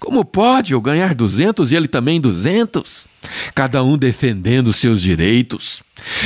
Como 0.00 0.24
pode 0.24 0.72
eu 0.72 0.80
ganhar 0.80 1.14
duzentos 1.14 1.70
e 1.70 1.76
ele 1.76 1.86
também 1.86 2.18
duzentos? 2.18 3.06
Cada 3.54 3.84
um 3.84 3.98
defendendo 3.98 4.72
seus 4.72 5.02
direitos. 5.02 5.82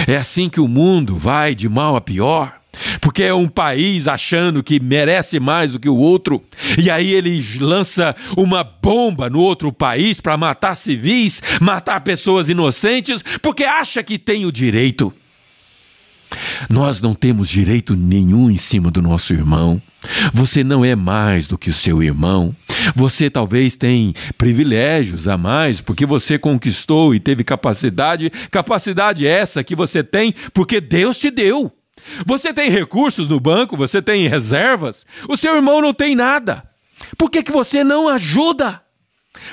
É 0.06 0.16
assim 0.16 0.48
que 0.48 0.60
o 0.60 0.68
mundo 0.68 1.16
vai 1.16 1.52
de 1.52 1.68
mal 1.68 1.96
a 1.96 2.00
pior 2.00 2.59
porque 3.00 3.22
é 3.22 3.34
um 3.34 3.48
país 3.48 4.06
achando 4.08 4.62
que 4.62 4.80
merece 4.80 5.40
mais 5.40 5.72
do 5.72 5.80
que 5.80 5.88
o 5.88 5.96
outro, 5.96 6.42
e 6.78 6.90
aí 6.90 7.12
ele 7.12 7.44
lança 7.58 8.14
uma 8.36 8.62
bomba 8.62 9.28
no 9.28 9.40
outro 9.40 9.72
país 9.72 10.20
para 10.20 10.36
matar 10.36 10.74
civis, 10.74 11.42
matar 11.60 12.00
pessoas 12.00 12.48
inocentes, 12.48 13.22
porque 13.42 13.64
acha 13.64 14.02
que 14.02 14.18
tem 14.18 14.46
o 14.46 14.52
direito. 14.52 15.12
Nós 16.68 17.00
não 17.00 17.14
temos 17.14 17.48
direito 17.48 17.96
nenhum 17.96 18.50
em 18.50 18.56
cima 18.56 18.90
do 18.90 19.02
nosso 19.02 19.32
irmão. 19.32 19.82
Você 20.32 20.62
não 20.62 20.84
é 20.84 20.94
mais 20.94 21.48
do 21.48 21.58
que 21.58 21.70
o 21.70 21.74
seu 21.74 22.02
irmão. 22.02 22.54
Você 22.94 23.28
talvez 23.28 23.74
tem 23.74 24.14
privilégios 24.38 25.28
a 25.28 25.36
mais 25.36 25.80
porque 25.80 26.06
você 26.06 26.38
conquistou 26.38 27.14
e 27.14 27.20
teve 27.20 27.44
capacidade, 27.44 28.30
capacidade 28.50 29.26
essa 29.26 29.64
que 29.64 29.74
você 29.74 30.02
tem 30.02 30.34
porque 30.54 30.80
Deus 30.80 31.18
te 31.18 31.30
deu. 31.30 31.72
Você 32.26 32.52
tem 32.52 32.70
recursos 32.70 33.28
no 33.28 33.40
banco, 33.40 33.76
você 33.76 34.00
tem 34.00 34.26
reservas, 34.26 35.06
o 35.28 35.36
seu 35.36 35.54
irmão 35.54 35.80
não 35.80 35.92
tem 35.92 36.14
nada. 36.14 36.68
Por 37.16 37.30
que, 37.30 37.42
que 37.42 37.52
você 37.52 37.82
não 37.82 38.08
ajuda? 38.08 38.82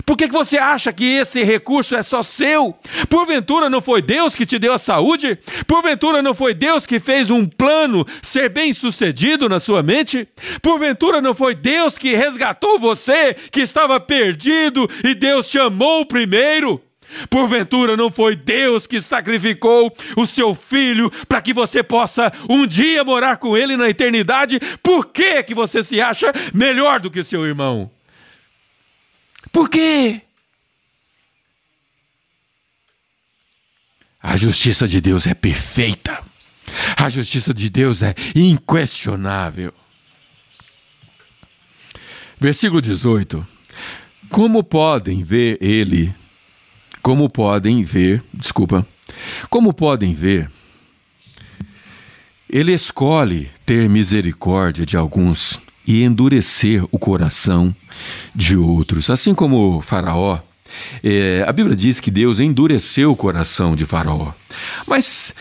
Por 0.06 0.18
que, 0.18 0.28
que 0.28 0.34
você 0.34 0.58
acha 0.58 0.92
que 0.92 1.06
esse 1.06 1.44
recurso 1.44 1.96
é 1.96 2.02
só 2.02 2.24
seu? 2.24 2.76
Porventura 3.10 3.70
não 3.70 3.80
foi 3.80 4.02
Deus 4.02 4.36
que 4.36 4.46
te 4.46 4.58
deu 4.58 4.74
a 4.74 4.78
saúde? 4.78 5.38
Porventura 5.68 6.22
não 6.22 6.34
foi 6.34 6.54
Deus 6.54 6.86
que 6.86 7.00
fez 7.00 7.30
um 7.30 7.46
plano 7.46 8.06
ser 8.22 8.50
bem 8.50 8.74
sucedido 8.74 9.48
na 9.48 9.60
sua 9.60 9.84
mente? 9.84 10.28
Porventura 10.62 11.22
não 11.22 11.36
foi 11.36 11.54
Deus 11.54 11.98
que 11.98 12.16
resgatou 12.16 12.80
você 12.80 13.36
que 13.52 13.62
estava 13.62 14.00
perdido 14.00 14.90
e 15.04 15.14
Deus 15.14 15.48
te 15.50 15.60
amou 15.60 16.06
primeiro? 16.06 16.82
Porventura 17.30 17.96
não 17.96 18.12
foi 18.12 18.36
Deus 18.36 18.86
que 18.86 19.02
sacrificou 19.02 19.92
o 20.16 20.26
seu 20.26 20.54
filho 20.54 21.10
para 21.28 21.42
que 21.42 21.54
você 21.54 21.82
possa 21.82 22.32
um 22.50 22.66
dia 22.66 23.04
morar 23.04 23.38
com 23.38 23.58
ele 23.58 23.78
na 23.78 23.90
eternidade? 23.90 24.60
Por 24.84 25.08
que 25.08 25.44
que 25.44 25.54
você 25.54 25.82
se 25.82 26.02
acha 26.02 26.32
melhor 26.54 27.00
do 27.00 27.10
que 27.10 27.24
seu 27.24 27.46
irmão? 27.46 27.90
Por 29.52 29.70
quê? 29.70 30.22
A 34.22 34.36
justiça 34.36 34.88
de 34.88 35.00
Deus 35.00 35.26
é 35.26 35.34
perfeita. 35.34 36.24
A 36.98 37.10
justiça 37.10 37.54
de 37.54 37.70
Deus 37.70 38.04
é 38.04 38.14
inquestionável. 38.36 39.74
Versículo 42.40 42.82
18. 42.82 43.46
Como 44.30 44.64
podem 44.64 45.24
ver 45.24 45.58
ele 45.62 46.14
como 47.08 47.30
podem 47.30 47.86
ver, 47.86 48.22
desculpa, 48.34 48.86
como 49.50 49.72
podem 49.72 50.14
ver, 50.14 50.52
ele 52.50 52.74
escolhe 52.74 53.50
ter 53.66 53.90
misericórdia 53.90 54.86
de 54.86 54.98
alguns 54.98 55.62
e 55.88 56.04
endurecer 56.04 56.84
o 56.92 57.00
coração 57.00 57.74
de 58.36 58.58
outros. 58.58 59.10
Assim 59.10 59.34
como 59.34 59.80
Faraó, 59.80 60.42
é, 61.02 61.46
a 61.48 61.54
Bíblia 61.54 61.78
diz 61.78 62.02
que 62.02 62.12
Deus 62.12 62.42
endureceu 62.42 63.14
o 63.14 63.16
coração 63.16 63.74
de 63.74 63.86
Faraó. 63.86 64.34
Mas 64.86 65.34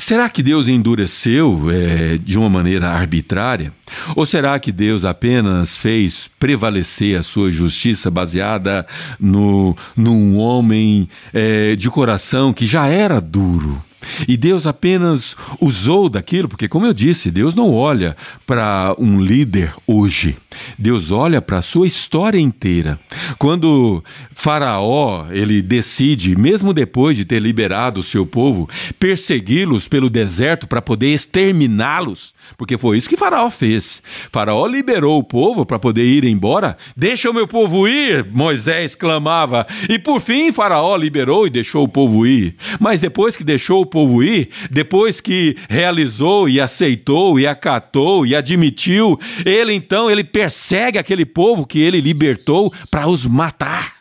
Será 0.00 0.30
que 0.30 0.42
Deus 0.42 0.66
endureceu 0.66 1.68
é, 1.70 2.16
de 2.16 2.38
uma 2.38 2.48
maneira 2.48 2.88
arbitrária? 2.88 3.70
Ou 4.16 4.24
será 4.24 4.58
que 4.58 4.72
Deus 4.72 5.04
apenas 5.04 5.76
fez 5.76 6.30
prevalecer 6.38 7.18
a 7.18 7.22
sua 7.22 7.52
justiça 7.52 8.10
baseada 8.10 8.86
no, 9.20 9.76
num 9.94 10.38
homem 10.38 11.06
é, 11.34 11.76
de 11.76 11.90
coração 11.90 12.50
que 12.50 12.66
já 12.66 12.86
era 12.86 13.20
duro? 13.20 13.80
E 14.26 14.36
Deus 14.36 14.66
apenas 14.66 15.36
usou 15.60 16.08
daquilo, 16.08 16.48
porque, 16.48 16.68
como 16.68 16.86
eu 16.86 16.92
disse, 16.92 17.30
Deus 17.30 17.54
não 17.54 17.72
olha 17.74 18.16
para 18.46 18.94
um 18.98 19.20
líder 19.20 19.72
hoje, 19.86 20.36
Deus 20.78 21.10
olha 21.10 21.40
para 21.40 21.58
a 21.58 21.62
sua 21.62 21.86
história 21.86 22.38
inteira. 22.38 22.98
Quando 23.38 24.02
Faraó 24.32 25.26
ele 25.30 25.62
decide, 25.62 26.36
mesmo 26.36 26.72
depois 26.72 27.16
de 27.16 27.24
ter 27.24 27.40
liberado 27.40 28.00
o 28.00 28.04
seu 28.04 28.26
povo, 28.26 28.68
persegui-los 28.98 29.88
pelo 29.88 30.10
deserto 30.10 30.66
para 30.66 30.82
poder 30.82 31.12
exterminá-los, 31.12 32.32
porque 32.56 32.78
foi 32.78 32.98
isso 32.98 33.08
que 33.08 33.16
Faraó 33.16 33.50
fez. 33.50 34.02
Faraó 34.32 34.66
liberou 34.66 35.18
o 35.18 35.24
povo 35.24 35.64
para 35.64 35.78
poder 35.78 36.04
ir 36.04 36.24
embora. 36.24 36.76
Deixa 36.96 37.30
o 37.30 37.34
meu 37.34 37.46
povo 37.46 37.88
ir, 37.88 38.26
Moisés 38.30 38.94
clamava. 38.94 39.66
E 39.88 39.98
por 39.98 40.20
fim, 40.20 40.52
Faraó 40.52 40.96
liberou 40.96 41.46
e 41.46 41.50
deixou 41.50 41.84
o 41.84 41.88
povo 41.88 42.26
ir. 42.26 42.56
Mas 42.78 43.00
depois 43.00 43.36
que 43.36 43.44
deixou 43.44 43.82
o 43.82 43.86
povo 43.86 44.22
ir, 44.22 44.50
depois 44.70 45.20
que 45.20 45.56
realizou 45.68 46.48
e 46.48 46.60
aceitou 46.60 47.38
e 47.38 47.46
acatou 47.46 48.26
e 48.26 48.34
admitiu, 48.34 49.18
ele 49.44 49.72
então 49.72 50.10
ele 50.10 50.24
persegue 50.24 50.98
aquele 50.98 51.24
povo 51.24 51.66
que 51.66 51.80
ele 51.80 52.00
libertou 52.00 52.72
para 52.90 53.08
os 53.08 53.26
matar. 53.26 53.94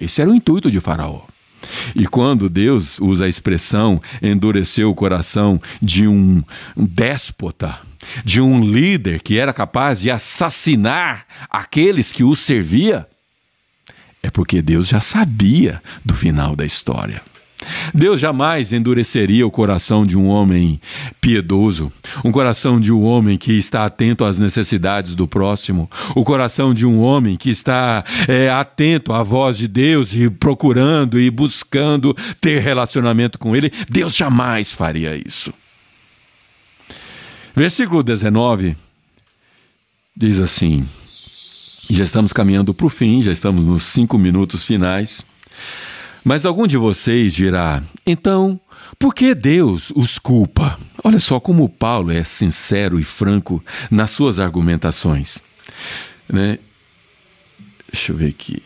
Esse 0.00 0.20
era 0.20 0.30
o 0.30 0.34
intuito 0.34 0.70
de 0.70 0.80
Faraó. 0.80 1.33
E 1.94 2.06
quando 2.06 2.48
Deus 2.48 2.98
usa 3.00 3.24
a 3.24 3.28
expressão 3.28 4.00
endureceu 4.22 4.90
o 4.90 4.94
coração 4.94 5.60
de 5.80 6.06
um 6.06 6.42
déspota, 6.76 7.78
de 8.24 8.40
um 8.40 8.64
líder 8.64 9.22
que 9.22 9.38
era 9.38 9.52
capaz 9.52 10.00
de 10.00 10.10
assassinar 10.10 11.24
aqueles 11.50 12.12
que 12.12 12.24
o 12.24 12.34
servia, 12.34 13.06
é 14.22 14.30
porque 14.30 14.62
Deus 14.62 14.88
já 14.88 15.00
sabia 15.00 15.80
do 16.04 16.14
final 16.14 16.56
da 16.56 16.64
história. 16.64 17.22
Deus 17.92 18.20
jamais 18.20 18.72
endureceria 18.72 19.46
o 19.46 19.50
coração 19.50 20.06
de 20.06 20.16
um 20.16 20.26
homem 20.28 20.80
piedoso, 21.20 21.92
um 22.24 22.32
coração 22.32 22.80
de 22.80 22.92
um 22.92 23.02
homem 23.02 23.36
que 23.36 23.52
está 23.52 23.84
atento 23.84 24.24
às 24.24 24.38
necessidades 24.38 25.14
do 25.14 25.28
próximo, 25.28 25.90
o 26.14 26.24
coração 26.24 26.74
de 26.74 26.86
um 26.86 27.00
homem 27.00 27.36
que 27.36 27.50
está 27.50 28.04
é, 28.28 28.50
atento 28.50 29.12
à 29.12 29.22
voz 29.22 29.56
de 29.56 29.68
Deus 29.68 30.12
e 30.12 30.28
procurando 30.30 31.20
e 31.20 31.30
buscando 31.30 32.16
ter 32.40 32.60
relacionamento 32.60 33.38
com 33.38 33.54
Ele. 33.54 33.72
Deus 33.88 34.14
jamais 34.16 34.72
faria 34.72 35.16
isso. 35.16 35.52
Versículo 37.54 38.02
19 38.02 38.76
diz 40.16 40.40
assim: 40.40 40.86
já 41.88 42.04
estamos 42.04 42.32
caminhando 42.32 42.72
para 42.72 42.86
o 42.86 42.90
fim, 42.90 43.22
já 43.22 43.32
estamos 43.32 43.64
nos 43.64 43.84
cinco 43.84 44.18
minutos 44.18 44.64
finais. 44.64 45.24
Mas 46.24 46.46
algum 46.46 46.66
de 46.66 46.78
vocês 46.78 47.34
dirá: 47.34 47.82
então, 48.06 48.58
por 48.98 49.14
que 49.14 49.34
Deus 49.34 49.92
os 49.94 50.18
culpa? 50.18 50.78
Olha 51.04 51.20
só 51.20 51.38
como 51.38 51.68
Paulo 51.68 52.10
é 52.10 52.24
sincero 52.24 52.98
e 52.98 53.04
franco 53.04 53.62
nas 53.90 54.10
suas 54.10 54.40
argumentações. 54.40 55.42
Né? 56.26 56.58
Deixa 57.92 58.12
eu 58.12 58.16
ver 58.16 58.28
aqui. 58.28 58.62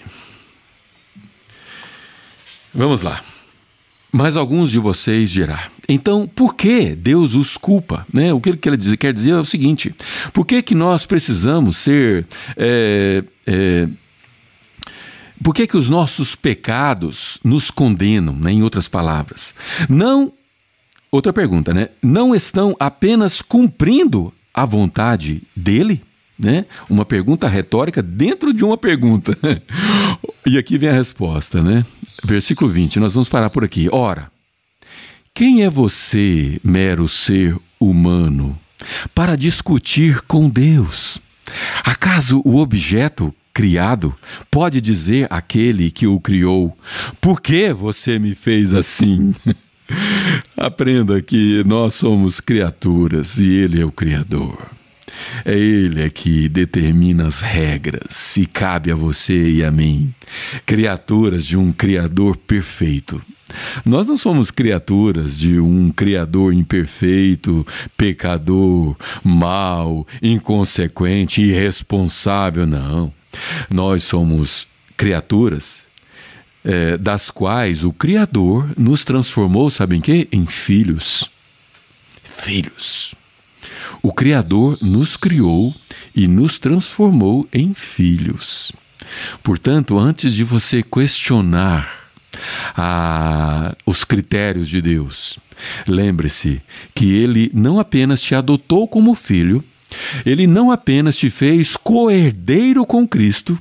Vamos 2.73 3.03
lá. 3.03 3.21
Mas 4.13 4.37
alguns 4.37 4.71
de 4.71 4.79
vocês 4.79 5.29
dirá: 5.29 5.69
então, 5.89 6.27
por 6.27 6.55
que 6.55 6.95
Deus 6.95 7.35
os 7.35 7.57
culpa? 7.57 8.07
Né? 8.13 8.33
O 8.33 8.41
que 8.41 8.51
ele 8.51 8.59
quer 8.59 9.13
dizer, 9.13 9.31
é 9.31 9.41
o 9.41 9.45
seguinte: 9.45 9.95
por 10.33 10.47
que, 10.47 10.63
que 10.63 10.75
nós 10.75 11.05
precisamos 11.05 11.77
ser. 11.77 12.25
É, 12.57 13.25
é, 13.47 13.89
por 15.43 15.55
que, 15.55 15.67
que 15.67 15.77
os 15.77 15.89
nossos 15.89 16.35
pecados 16.35 17.39
nos 17.45 17.71
condenam, 17.71 18.35
né, 18.35 18.53
em 18.53 18.63
outras 18.63 18.89
palavras? 18.89 19.55
Não. 19.89 20.33
Outra 21.11 21.33
pergunta, 21.33 21.73
né? 21.73 21.89
Não 22.03 22.35
estão 22.35 22.77
apenas 22.79 23.41
cumprindo 23.41 24.33
a 24.53 24.65
vontade 24.65 25.43
dele? 25.57 26.03
Né? 26.39 26.67
Uma 26.89 27.05
pergunta 27.05 27.49
retórica 27.49 28.03
dentro 28.03 28.53
de 28.53 28.65
uma 28.65 28.77
pergunta. 28.77 29.37
e 30.47 30.59
aqui 30.59 30.79
vem 30.79 30.91
a 30.91 30.93
resposta, 30.93 31.63
né? 31.63 31.85
Versículo 32.23 32.71
20, 32.71 33.01
nós 33.01 33.15
vamos 33.15 33.29
parar 33.29 33.51
por 33.51 33.65
aqui. 33.65 33.89
Ora, 33.91 34.31
quem 35.35 35.63
é 35.63 35.71
você, 35.71 36.61
mero 36.63 37.09
ser 37.09 37.57
humano, 37.81 38.59
para 39.15 39.37
discutir 39.37 40.21
com 40.23 40.49
Deus? 40.49 41.21
Acaso 41.85 42.43
o 42.45 42.59
objeto 42.59 43.35
criado 43.59 44.15
pode 44.53 44.81
dizer 44.81 45.27
àquele 45.29 45.91
que 45.91 46.07
o 46.07 46.21
criou: 46.21 46.79
Por 47.21 47.41
que 47.41 47.73
você 47.73 48.17
me 48.17 48.33
fez 48.33 48.73
assim? 48.73 49.35
Aprenda 50.57 51.21
que 51.21 51.65
nós 51.67 51.95
somos 51.95 52.39
criaturas 52.39 53.37
e 53.37 53.49
Ele 53.49 53.81
é 53.81 53.85
o 53.85 53.91
Criador. 53.91 54.57
É 55.45 55.59
Ele 55.59 56.03
é 56.03 56.09
que 56.09 56.49
determina 56.49 57.27
as 57.27 57.41
regras 57.41 58.37
e 58.37 58.47
cabe 58.47 58.93
a 58.93 58.95
você 58.95 59.51
e 59.51 59.65
a 59.65 59.73
mim, 59.73 60.15
criaturas 60.65 61.45
de 61.45 61.57
um 61.57 61.73
Criador 61.73 62.37
perfeito. 62.37 63.21
Nós 63.85 64.07
não 64.07 64.17
somos 64.17 64.53
criaturas 64.53 65.37
de 65.37 65.59
um 65.59 65.91
Criador 65.91 66.55
imperfeito, 66.55 67.67
pecador, 67.97 68.95
mau, 69.25 70.07
inconsequente, 70.23 71.43
irresponsável, 71.43 72.65
não. 72.65 73.18
Nós 73.71 74.05
somos 74.05 74.67
criaturas 74.97 75.87
é, 76.65 76.99
das 76.99 77.31
quais 77.31 77.85
o 77.85 77.93
Criador 77.93 78.71
nos 78.77 79.05
transformou, 79.05 79.71
sabem 79.71 80.01
que? 80.01 80.29
Em 80.31 80.47
filhos. 80.47 81.31
Filhos. 82.25 83.15
O 84.03 84.13
Criador 84.13 84.79
nos 84.81 85.17
criou 85.17 85.75
e 86.15 86.27
nos 86.29 86.59
transformou 86.59 87.49
em 87.53 87.75
filhos. 87.75 88.73
Portanto, 89.43 89.99
antes 89.99 90.33
de 90.35 90.45
você 90.45 90.83
questionar 90.83 92.11
a, 92.77 93.75
os 93.87 94.05
critérios 94.05 94.69
de 94.69 94.81
Deus, 94.81 95.39
lembre-se 95.87 96.63
que 96.95 97.13
Ele 97.13 97.51
não 97.55 97.81
apenas 97.81 98.21
te 98.21 98.35
adotou 98.35 98.87
como 98.87 99.15
filho, 99.15 99.65
ele 100.25 100.47
não 100.47 100.71
apenas 100.71 101.17
te 101.17 101.31
fez 101.31 101.77
coerdeiro 101.77 102.85
com 102.85 103.07
Cristo, 103.07 103.59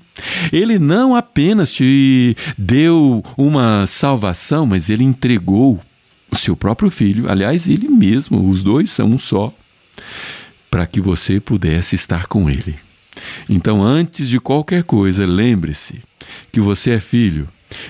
ele 0.52 0.80
não 0.80 1.16
apenas 1.16 1.72
te 1.72 2.36
deu 2.58 3.24
uma 3.38 3.86
salvação, 3.88 4.66
mas 4.66 4.90
ele 4.90 5.04
entregou 5.04 5.80
o 6.32 6.36
seu 6.36 6.56
próprio 6.56 6.90
filho, 6.90 7.30
aliás, 7.30 7.68
ele 7.68 7.88
mesmo, 7.88 8.50
os 8.50 8.62
dois 8.62 8.92
são 8.92 9.08
um 9.12 9.18
só, 9.18 9.54
para 10.70 10.86
que 10.86 11.00
você 11.00 11.40
pudesse 11.40 11.96
estar 11.96 12.28
com 12.28 12.50
ele. 12.50 12.76
Então, 13.50 13.82
antes 13.82 14.28
de 14.30 14.40
qualquer 14.40 14.84
coisa, 14.84 15.26
lembre-se 15.26 16.02
que 16.52 16.60
você 16.60 16.92
é 16.92 17.00
filho 17.00 17.48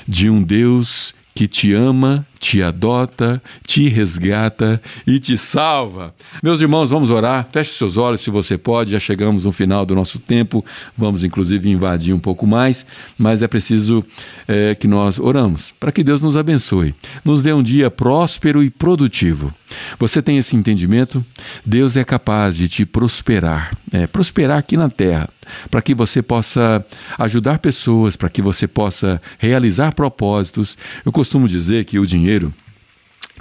de 0.08 0.30
um 0.30 0.42
Deus 0.42 1.14
que 1.34 1.48
te 1.48 1.74
ama, 1.74 2.26
te 2.40 2.62
adota, 2.62 3.42
te 3.66 3.88
resgata 3.88 4.82
e 5.06 5.20
te 5.20 5.38
salva. 5.38 6.14
Meus 6.42 6.62
irmãos, 6.62 6.90
vamos 6.90 7.10
orar. 7.10 7.48
Feche 7.52 7.72
seus 7.72 7.98
olhos 7.98 8.22
se 8.22 8.30
você 8.30 8.58
pode. 8.58 8.92
Já 8.92 9.00
chegamos 9.00 9.46
no 9.46 9.52
final 9.52 9.86
do 9.86 9.96
nosso 9.96 10.20
tempo. 10.20 10.64
Vamos, 10.96 11.24
inclusive, 11.24 11.70
invadir 11.70 12.14
um 12.14 12.20
pouco 12.20 12.46
mais, 12.46 12.86
mas 13.18 13.42
é 13.42 13.48
preciso 13.48 14.06
é, 14.48 14.76
que 14.76 14.88
nós 14.88 15.20
oramos 15.20 15.74
para 15.80 15.92
que 15.92 16.04
Deus 16.04 16.22
nos 16.22 16.38
abençoe, 16.38 16.94
nos 17.24 17.42
dê 17.42 17.54
um 17.54 17.64
dia 17.64 17.90
próspero 17.90 18.64
e 18.64 18.70
produtivo. 18.70 19.54
Você 20.00 20.22
tem 20.22 20.38
esse 20.38 20.56
entendimento? 20.56 21.26
Deus 21.66 21.98
é 21.98 22.04
capaz 22.04 22.56
de 22.56 22.68
te 22.68 22.86
prosperar, 22.86 23.72
é, 23.92 24.08
prosperar 24.08 24.58
aqui 24.58 24.78
na 24.78 24.90
terra, 24.90 25.30
para 25.70 25.82
que 25.82 25.94
você 25.94 26.22
possa 26.22 26.86
ajudar 27.18 27.60
pessoas, 27.60 28.16
para 28.16 28.30
que 28.30 28.42
você 28.42 28.68
possa 28.68 29.22
realizar 29.38 29.94
propósitos. 29.94 30.78
Eu 31.06 31.12
costumo 31.12 31.48
dizer 31.48 31.86
que 31.86 32.00
o 32.00 32.06
dinheiro, 32.06 32.27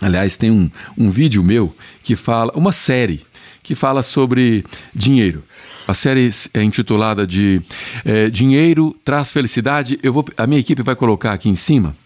aliás, 0.00 0.36
tem 0.36 0.50
um, 0.50 0.70
um 0.96 1.10
vídeo 1.10 1.42
meu 1.42 1.74
que 2.02 2.16
fala, 2.16 2.52
uma 2.54 2.72
série 2.72 3.24
que 3.62 3.74
fala 3.74 4.02
sobre 4.02 4.64
dinheiro. 4.94 5.42
A 5.88 5.94
série 5.94 6.30
é 6.52 6.62
intitulada 6.62 7.26
de 7.26 7.62
é, 8.04 8.28
Dinheiro 8.28 8.96
Traz 9.04 9.30
Felicidade. 9.30 9.98
Eu 10.02 10.12
vou, 10.12 10.24
a 10.36 10.46
minha 10.46 10.60
equipe 10.60 10.82
vai 10.82 10.96
colocar 10.96 11.32
aqui 11.32 11.48
em 11.48 11.54
cima 11.54 11.96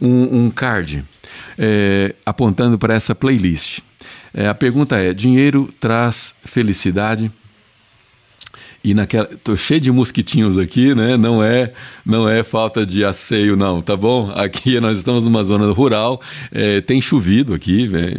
um, 0.00 0.44
um 0.44 0.50
card 0.50 1.04
é, 1.56 2.14
apontando 2.26 2.78
para 2.78 2.94
essa 2.94 3.14
playlist. 3.14 3.80
É, 4.34 4.48
a 4.48 4.54
pergunta 4.54 4.96
é: 4.96 5.14
dinheiro 5.14 5.72
traz 5.80 6.34
felicidade? 6.44 7.30
E 8.82 8.94
naquela, 8.94 9.28
tô 9.42 9.56
cheio 9.56 9.80
de 9.80 9.90
mosquitinhos 9.90 10.56
aqui, 10.56 10.94
né? 10.94 11.16
Não 11.16 11.42
é, 11.42 11.72
não 12.06 12.28
é 12.28 12.42
falta 12.44 12.86
de 12.86 13.04
asseio, 13.04 13.56
não, 13.56 13.80
tá 13.82 13.96
bom? 13.96 14.30
Aqui 14.34 14.78
nós 14.80 14.98
estamos 14.98 15.24
numa 15.24 15.42
zona 15.42 15.70
rural, 15.72 16.20
é, 16.52 16.80
tem 16.80 17.00
chovido 17.00 17.52
aqui, 17.52 17.90
é, 17.94 18.16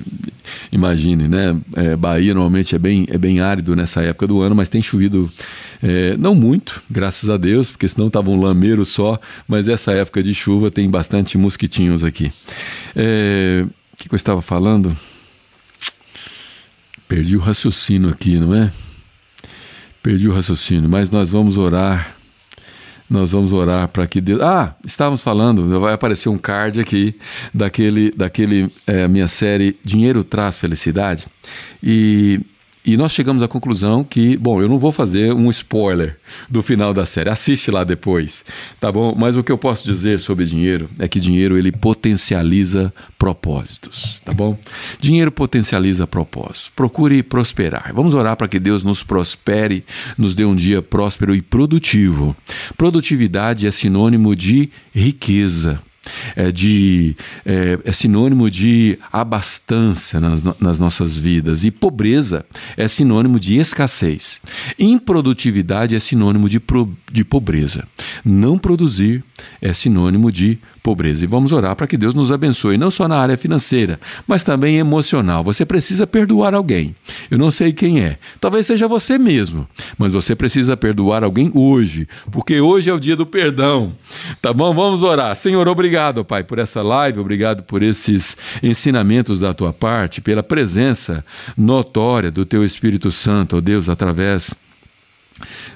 imagine, 0.71 1.27
né? 1.27 1.59
É, 1.75 1.95
Bahia 1.95 2.33
normalmente 2.33 2.75
é 2.75 2.79
bem, 2.79 3.07
é 3.09 3.17
bem 3.17 3.39
árido 3.39 3.75
nessa 3.75 4.01
época 4.01 4.27
do 4.27 4.41
ano, 4.41 4.53
mas 4.55 4.67
tem 4.67 4.81
chovido 4.81 5.31
é, 5.81 6.17
não 6.17 6.35
muito, 6.35 6.81
graças 6.89 7.29
a 7.29 7.37
Deus, 7.37 7.69
porque 7.69 7.87
senão 7.87 8.09
tava 8.09 8.29
um 8.29 8.41
lameiro 8.41 8.83
só. 8.83 9.19
Mas 9.47 9.67
essa 9.67 9.91
época 9.93 10.21
de 10.21 10.33
chuva 10.33 10.69
tem 10.69 10.89
bastante 10.89 11.37
mosquitinhos 11.37 12.03
aqui. 12.03 12.31
É, 12.95 13.65
o 13.65 13.97
que, 13.97 14.09
que 14.09 14.13
eu 14.13 14.17
estava 14.17 14.41
falando? 14.41 14.95
Perdi 17.07 17.35
o 17.35 17.39
raciocínio 17.39 18.09
aqui, 18.09 18.39
não 18.39 18.53
é? 18.53 18.71
Perdi 20.01 20.27
o 20.29 20.33
raciocínio, 20.33 20.89
mas 20.89 21.11
nós 21.11 21.29
vamos 21.29 21.57
orar. 21.57 22.15
Nós 23.09 23.31
vamos 23.31 23.51
orar 23.53 23.87
para 23.87 24.05
que 24.05 24.21
Deus. 24.21 24.39
Ah, 24.39 24.75
estávamos 24.85 25.21
falando, 25.21 25.79
vai 25.79 25.93
aparecer 25.93 26.29
um 26.29 26.37
card 26.37 26.79
aqui 26.79 27.15
daquele, 27.51 28.11
daquele 28.11 28.71
é, 28.85 29.07
minha 29.07 29.27
série 29.27 29.77
Dinheiro 29.83 30.23
Traz 30.23 30.59
Felicidade. 30.59 31.25
E 31.81 32.39
e 32.83 32.95
nós 32.95 33.11
chegamos 33.11 33.43
à 33.43 33.47
conclusão 33.47 34.03
que, 34.03 34.37
bom, 34.37 34.61
eu 34.61 34.69
não 34.69 34.79
vou 34.79 34.91
fazer 34.91 35.33
um 35.33 35.49
spoiler 35.49 36.17
do 36.49 36.61
final 36.63 36.93
da 36.93 37.05
série, 37.05 37.29
assiste 37.29 37.69
lá 37.69 37.83
depois, 37.83 38.45
tá 38.79 38.91
bom? 38.91 39.13
Mas 39.17 39.35
o 39.35 39.43
que 39.43 39.51
eu 39.51 39.57
posso 39.57 39.85
dizer 39.85 40.19
sobre 40.19 40.45
dinheiro 40.45 40.89
é 40.97 41.07
que 41.07 41.19
dinheiro 41.19 41.57
ele 41.57 41.71
potencializa 41.71 42.93
propósitos, 43.17 44.21
tá 44.23 44.33
bom? 44.33 44.57
Dinheiro 44.99 45.31
potencializa 45.31 46.07
propósitos. 46.07 46.71
Procure 46.73 47.21
prosperar. 47.21 47.91
Vamos 47.93 48.13
orar 48.13 48.37
para 48.37 48.47
que 48.47 48.59
Deus 48.59 48.83
nos 48.83 49.03
prospere, 49.03 49.83
nos 50.17 50.33
dê 50.33 50.45
um 50.45 50.55
dia 50.55 50.81
próspero 50.81 51.35
e 51.35 51.41
produtivo. 51.41 52.35
Produtividade 52.77 53.67
é 53.67 53.71
sinônimo 53.71 54.35
de 54.35 54.69
riqueza 54.93 55.81
é, 56.35 56.51
de, 56.51 57.15
é, 57.45 57.79
é 57.83 57.91
sinônimo 57.91 58.49
de 58.49 58.97
abastança 59.11 60.19
nas, 60.19 60.43
nas 60.59 60.79
nossas 60.79 61.17
vidas, 61.17 61.63
e 61.63 61.71
pobreza 61.71 62.45
é 62.77 62.87
sinônimo 62.87 63.39
de 63.39 63.57
escassez. 63.57 64.41
Improdutividade 64.77 65.95
é 65.95 65.99
sinônimo 65.99 66.49
de, 66.49 66.59
pro, 66.59 66.91
de 67.11 67.23
pobreza. 67.23 67.87
Não 68.23 68.57
produzir 68.57 69.23
é 69.61 69.73
sinônimo 69.73 70.31
de 70.31 70.57
pobreza. 70.81 71.23
E 71.23 71.27
vamos 71.27 71.51
orar 71.51 71.75
para 71.75 71.87
que 71.87 71.97
Deus 71.97 72.15
nos 72.15 72.31
abençoe, 72.31 72.77
não 72.77 72.89
só 72.89 73.07
na 73.07 73.17
área 73.17 73.37
financeira, 73.37 73.99
mas 74.27 74.43
também 74.43 74.77
emocional. 74.77 75.43
Você 75.43 75.65
precisa 75.65 76.07
perdoar 76.07 76.53
alguém. 76.53 76.95
Eu 77.29 77.37
não 77.37 77.51
sei 77.51 77.71
quem 77.71 78.01
é. 78.01 78.17
Talvez 78.39 78.65
seja 78.65 78.87
você 78.87 79.17
mesmo, 79.17 79.67
mas 79.97 80.11
você 80.11 80.35
precisa 80.35 80.75
perdoar 80.75 81.23
alguém 81.23 81.51
hoje, 81.53 82.07
porque 82.31 82.59
hoje 82.59 82.89
é 82.89 82.93
o 82.93 82.99
dia 82.99 83.15
do 83.15 83.25
perdão. 83.25 83.93
Tá 84.41 84.53
bom? 84.53 84.73
Vamos 84.73 85.03
orar. 85.03 85.35
Senhor, 85.35 85.67
obrigado, 85.67 86.23
Pai, 86.25 86.43
por 86.43 86.59
essa 86.59 86.81
live, 86.81 87.19
obrigado 87.19 87.63
por 87.63 87.83
esses 87.83 88.37
ensinamentos 88.63 89.39
da 89.39 89.53
tua 89.53 89.73
parte, 89.73 90.21
pela 90.21 90.43
presença 90.43 91.23
notória 91.57 92.31
do 92.31 92.45
teu 92.45 92.65
Espírito 92.65 93.11
Santo, 93.11 93.57
ó 93.57 93.61
Deus, 93.61 93.89
através 93.89 94.55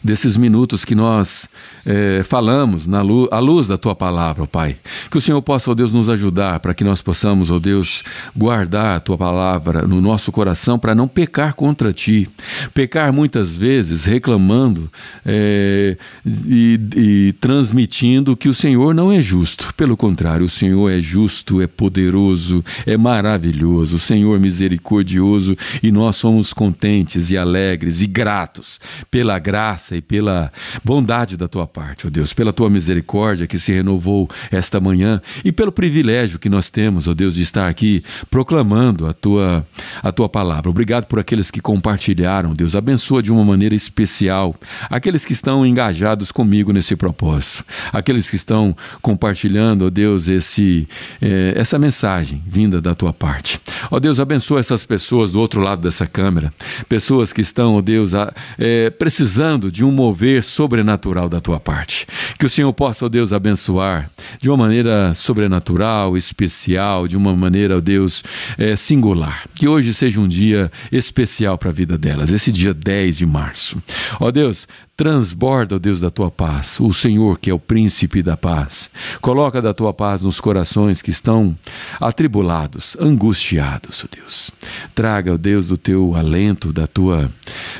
desses 0.04 0.36
minutos 0.36 0.84
que 0.84 0.94
nós 0.94 1.50
é, 1.86 2.24
falamos 2.24 2.88
na 2.88 3.02
luz, 3.02 3.30
à 3.32 3.40
luz 3.40 3.68
da 3.68 3.78
tua 3.78 3.96
palavra, 3.96 4.44
ó 4.44 4.46
Pai. 4.46 4.76
Que 5.10 5.18
o 5.18 5.22
Senhor 5.22 5.42
possa, 5.42 5.72
ó 5.72 5.74
Deus, 5.74 5.94
nos 5.94 6.10
ajudar 6.10 6.60
para 6.60 6.74
que 6.74 6.84
nós 6.84 7.02
possamos, 7.02 7.50
ó 7.50 7.58
Deus, 7.58 8.04
guardar 8.36 8.98
a 8.98 9.00
tua 9.00 9.18
palavra 9.18 9.88
no 9.88 10.02
nosso 10.02 10.32
coração 10.32 10.78
para 10.78 10.94
não 10.94 11.08
pecar 11.08 11.54
contra 11.54 11.94
ti. 11.94 12.30
Pecar 12.74 13.14
muitas 13.14 13.56
vezes 13.56 14.06
reclamando 14.06 14.92
é, 15.26 15.98
e, 16.26 16.80
e 16.96 17.34
transmitindo 17.40 18.36
que 18.36 18.50
o 18.50 18.54
Senhor 18.54 18.94
não 18.94 19.12
é 19.12 19.22
justo. 19.22 19.74
Pelo 19.76 19.96
contrário, 19.96 20.46
o 20.46 20.50
Senhor 20.50 20.90
é 20.90 21.00
justo, 21.00 21.62
é 21.62 21.68
poderoso, 21.68 22.64
é 22.86 22.98
maravilhoso, 22.98 23.96
o 23.96 24.00
Senhor 24.00 24.40
misericordioso 24.40 25.56
e 25.82 25.92
nós 25.92 26.18
somos 26.18 26.52
contentes 26.52 27.32
e 27.32 27.38
alegres 27.38 28.02
e 28.02 28.08
gratos 28.08 28.80
pela 29.10 29.40
graça 29.40 29.93
graça 29.94 29.96
e 29.96 30.02
pela 30.02 30.52
bondade 30.84 31.38
da 31.38 31.48
tua 31.48 31.68
parte, 31.68 32.08
ó 32.08 32.10
Deus, 32.10 32.34
pela 32.34 32.52
tua 32.52 32.70
misericórdia 32.70 33.48
que 33.48 33.60
se 33.60 33.72
renovou 33.72 34.30
esta 34.52 34.80
manhã 34.80 35.22
e 35.46 35.52
pelo 35.52 35.72
privilégio 35.72 36.40
que 36.40 36.50
nós 36.50 36.70
temos, 36.70 37.08
ó 37.08 37.14
Deus, 37.14 37.36
de 37.36 37.42
estar 37.42 37.68
aqui 37.68 38.04
proclamando 38.30 39.08
a 39.08 39.14
tua, 39.14 39.66
a 40.02 40.12
tua 40.12 40.28
palavra. 40.28 40.70
Obrigado 40.70 41.06
por 41.06 41.20
aqueles 41.20 41.52
que 41.52 41.62
compartilharam, 41.62 42.54
Deus. 42.54 42.76
Abençoa 42.76 43.22
de 43.22 43.32
uma 43.32 43.44
maneira 43.44 43.76
especial 43.76 44.56
aqueles 44.90 45.26
que 45.26 45.34
estão 45.34 45.66
engajados 45.66 46.32
comigo 46.32 46.72
nesse 46.74 46.96
propósito, 46.96 47.66
aqueles 47.92 48.30
que 48.30 48.36
estão 48.36 48.76
compartilhando, 49.02 49.86
ó 49.86 49.90
Deus, 49.90 50.28
esse, 50.28 50.88
eh, 51.22 51.54
essa 51.56 51.78
mensagem 51.78 52.42
vinda 52.46 52.82
da 52.82 52.96
tua 52.96 53.14
parte. 53.14 53.60
Ó 53.92 54.00
Deus, 54.00 54.20
abençoa 54.20 54.60
essas 54.60 54.86
pessoas 54.86 55.32
do 55.32 55.40
outro 55.40 55.62
lado 55.62 55.82
dessa 55.82 56.08
câmera, 56.08 56.54
pessoas 56.88 57.32
que 57.34 57.42
estão, 57.42 57.76
ó 57.76 57.82
Deus, 57.82 58.14
a, 58.14 58.34
eh, 58.58 58.90
precisando 58.90 59.44
precisando 59.44 59.72
de 59.84 59.86
um 59.86 59.92
mover 59.92 60.42
sobrenatural 60.42 61.28
da 61.28 61.42
tua 61.42 61.60
parte. 61.60 62.08
Que 62.40 62.46
o 62.46 62.50
Senhor 62.50 62.72
possa, 62.72 63.06
ó 63.06 63.10
Deus, 63.10 63.34
abençoar 63.34 64.10
de 64.42 64.50
uma 64.50 64.56
maneira 64.56 65.14
sobrenatural, 65.14 66.16
especial, 66.16 67.06
de 67.06 67.18
uma 67.18 67.36
maneira, 67.36 67.76
ó 67.76 67.82
Deus, 67.82 68.24
é, 68.58 68.78
singular. 68.78 69.44
Que 69.54 69.68
hoje 69.68 69.94
seja 69.94 70.22
um 70.22 70.28
dia 70.28 70.72
especial 70.90 71.58
para 71.58 71.70
a 71.70 71.74
vida 71.74 71.98
delas, 71.98 72.32
esse 72.32 72.50
dia 72.50 72.74
10 72.74 73.18
de 73.18 73.26
março. 73.26 73.84
Ó 74.22 74.32
Deus, 74.32 74.66
Transborda, 74.96 75.76
ó 75.76 75.80
Deus, 75.80 76.00
da 76.00 76.12
tua 76.12 76.30
paz, 76.30 76.80
o 76.80 76.94
Senhor 76.94 77.40
que 77.40 77.50
é 77.50 77.54
o 77.54 77.58
príncipe 77.58 78.22
da 78.22 78.38
paz. 78.38 78.92
Coloca 79.22 79.60
da 79.60 79.74
tua 79.74 79.92
paz 79.92 80.22
nos 80.22 80.40
corações 80.40 81.02
que 81.02 81.10
estão 81.10 81.58
atribulados, 82.00 82.96
angustiados, 83.00 84.06
ó 84.06 84.08
Deus. 84.16 84.52
Traga, 84.94 85.34
ó 85.34 85.38
Deus, 85.38 85.68
do 85.68 85.78
teu 85.78 86.16
alento, 86.16 86.72
da 86.72 86.86
tua, 86.86 87.28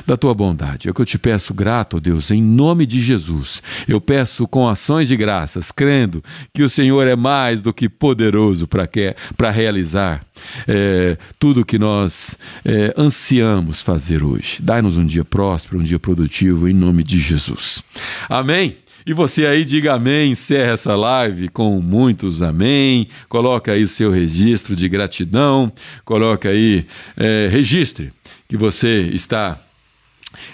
da 0.04 0.16
tua 0.16 0.34
bondade. 0.34 0.88
É 0.88 0.90
o 0.90 0.94
que 0.94 1.02
eu 1.02 1.06
te 1.06 1.16
peço, 1.16 1.54
grato, 1.54 1.98
ó 1.98 2.00
Deus, 2.00 2.32
em 2.32 2.42
nome 2.42 2.84
de 2.84 3.00
Jesus. 3.00 3.62
Eu 3.86 4.00
peço 4.00 4.48
com 4.48 4.68
ações 4.68 5.06
de 5.06 5.16
graças, 5.16 5.70
crendo 5.70 6.22
que 6.52 6.64
o 6.64 6.68
Senhor 6.68 7.06
é 7.06 7.14
mais 7.14 7.60
do 7.60 7.72
que 7.72 7.88
poderoso 7.88 8.66
para 8.66 9.50
realizar 9.52 10.26
é, 10.66 11.16
tudo 11.38 11.64
que 11.64 11.78
nós 11.78 12.36
é, 12.64 12.92
ansiamos 12.98 13.82
fazer 13.82 14.24
hoje. 14.24 14.60
Dai-nos 14.60 14.96
um 14.96 15.06
dia 15.06 15.24
próspero, 15.24 15.80
um 15.80 15.84
dia 15.84 16.00
produtivo, 16.00 16.68
em 16.68 16.74
nome 16.74 17.03
de 17.04 17.20
Jesus. 17.20 17.82
Amém? 18.28 18.76
E 19.06 19.12
você 19.12 19.44
aí 19.44 19.66
diga 19.66 19.94
amém, 19.94 20.32
encerra 20.32 20.72
essa 20.72 20.96
live 20.96 21.50
com 21.50 21.78
muitos 21.82 22.40
amém. 22.40 23.06
Coloca 23.28 23.72
aí 23.72 23.82
o 23.82 23.88
seu 23.88 24.10
registro 24.10 24.74
de 24.74 24.88
gratidão. 24.88 25.70
Coloca 26.06 26.48
aí, 26.48 26.86
é, 27.16 27.48
registre 27.50 28.10
que 28.48 28.56
você 28.56 29.02
está 29.12 29.60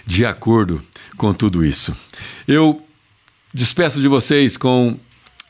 de 0.05 0.27
acordo 0.27 0.83
com 1.17 1.33
tudo 1.33 1.65
isso. 1.65 1.97
Eu 2.47 2.83
despeço 3.55 4.01
de 4.01 4.09
vocês 4.09 4.57
com 4.57 4.99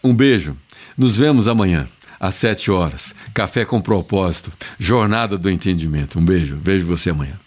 um 0.05 0.15
beijo. 0.15 0.55
Nos 0.97 1.17
vemos 1.17 1.49
amanhã 1.49 1.89
às 2.19 2.35
sete 2.35 2.71
horas. 2.71 3.15
Café 3.33 3.65
com 3.65 3.81
propósito, 3.81 4.53
jornada 4.79 5.39
do 5.39 5.49
entendimento. 5.49 6.19
Um 6.19 6.25
beijo, 6.25 6.59
vejo 6.61 6.85
você 6.87 7.09
amanhã. 7.09 7.39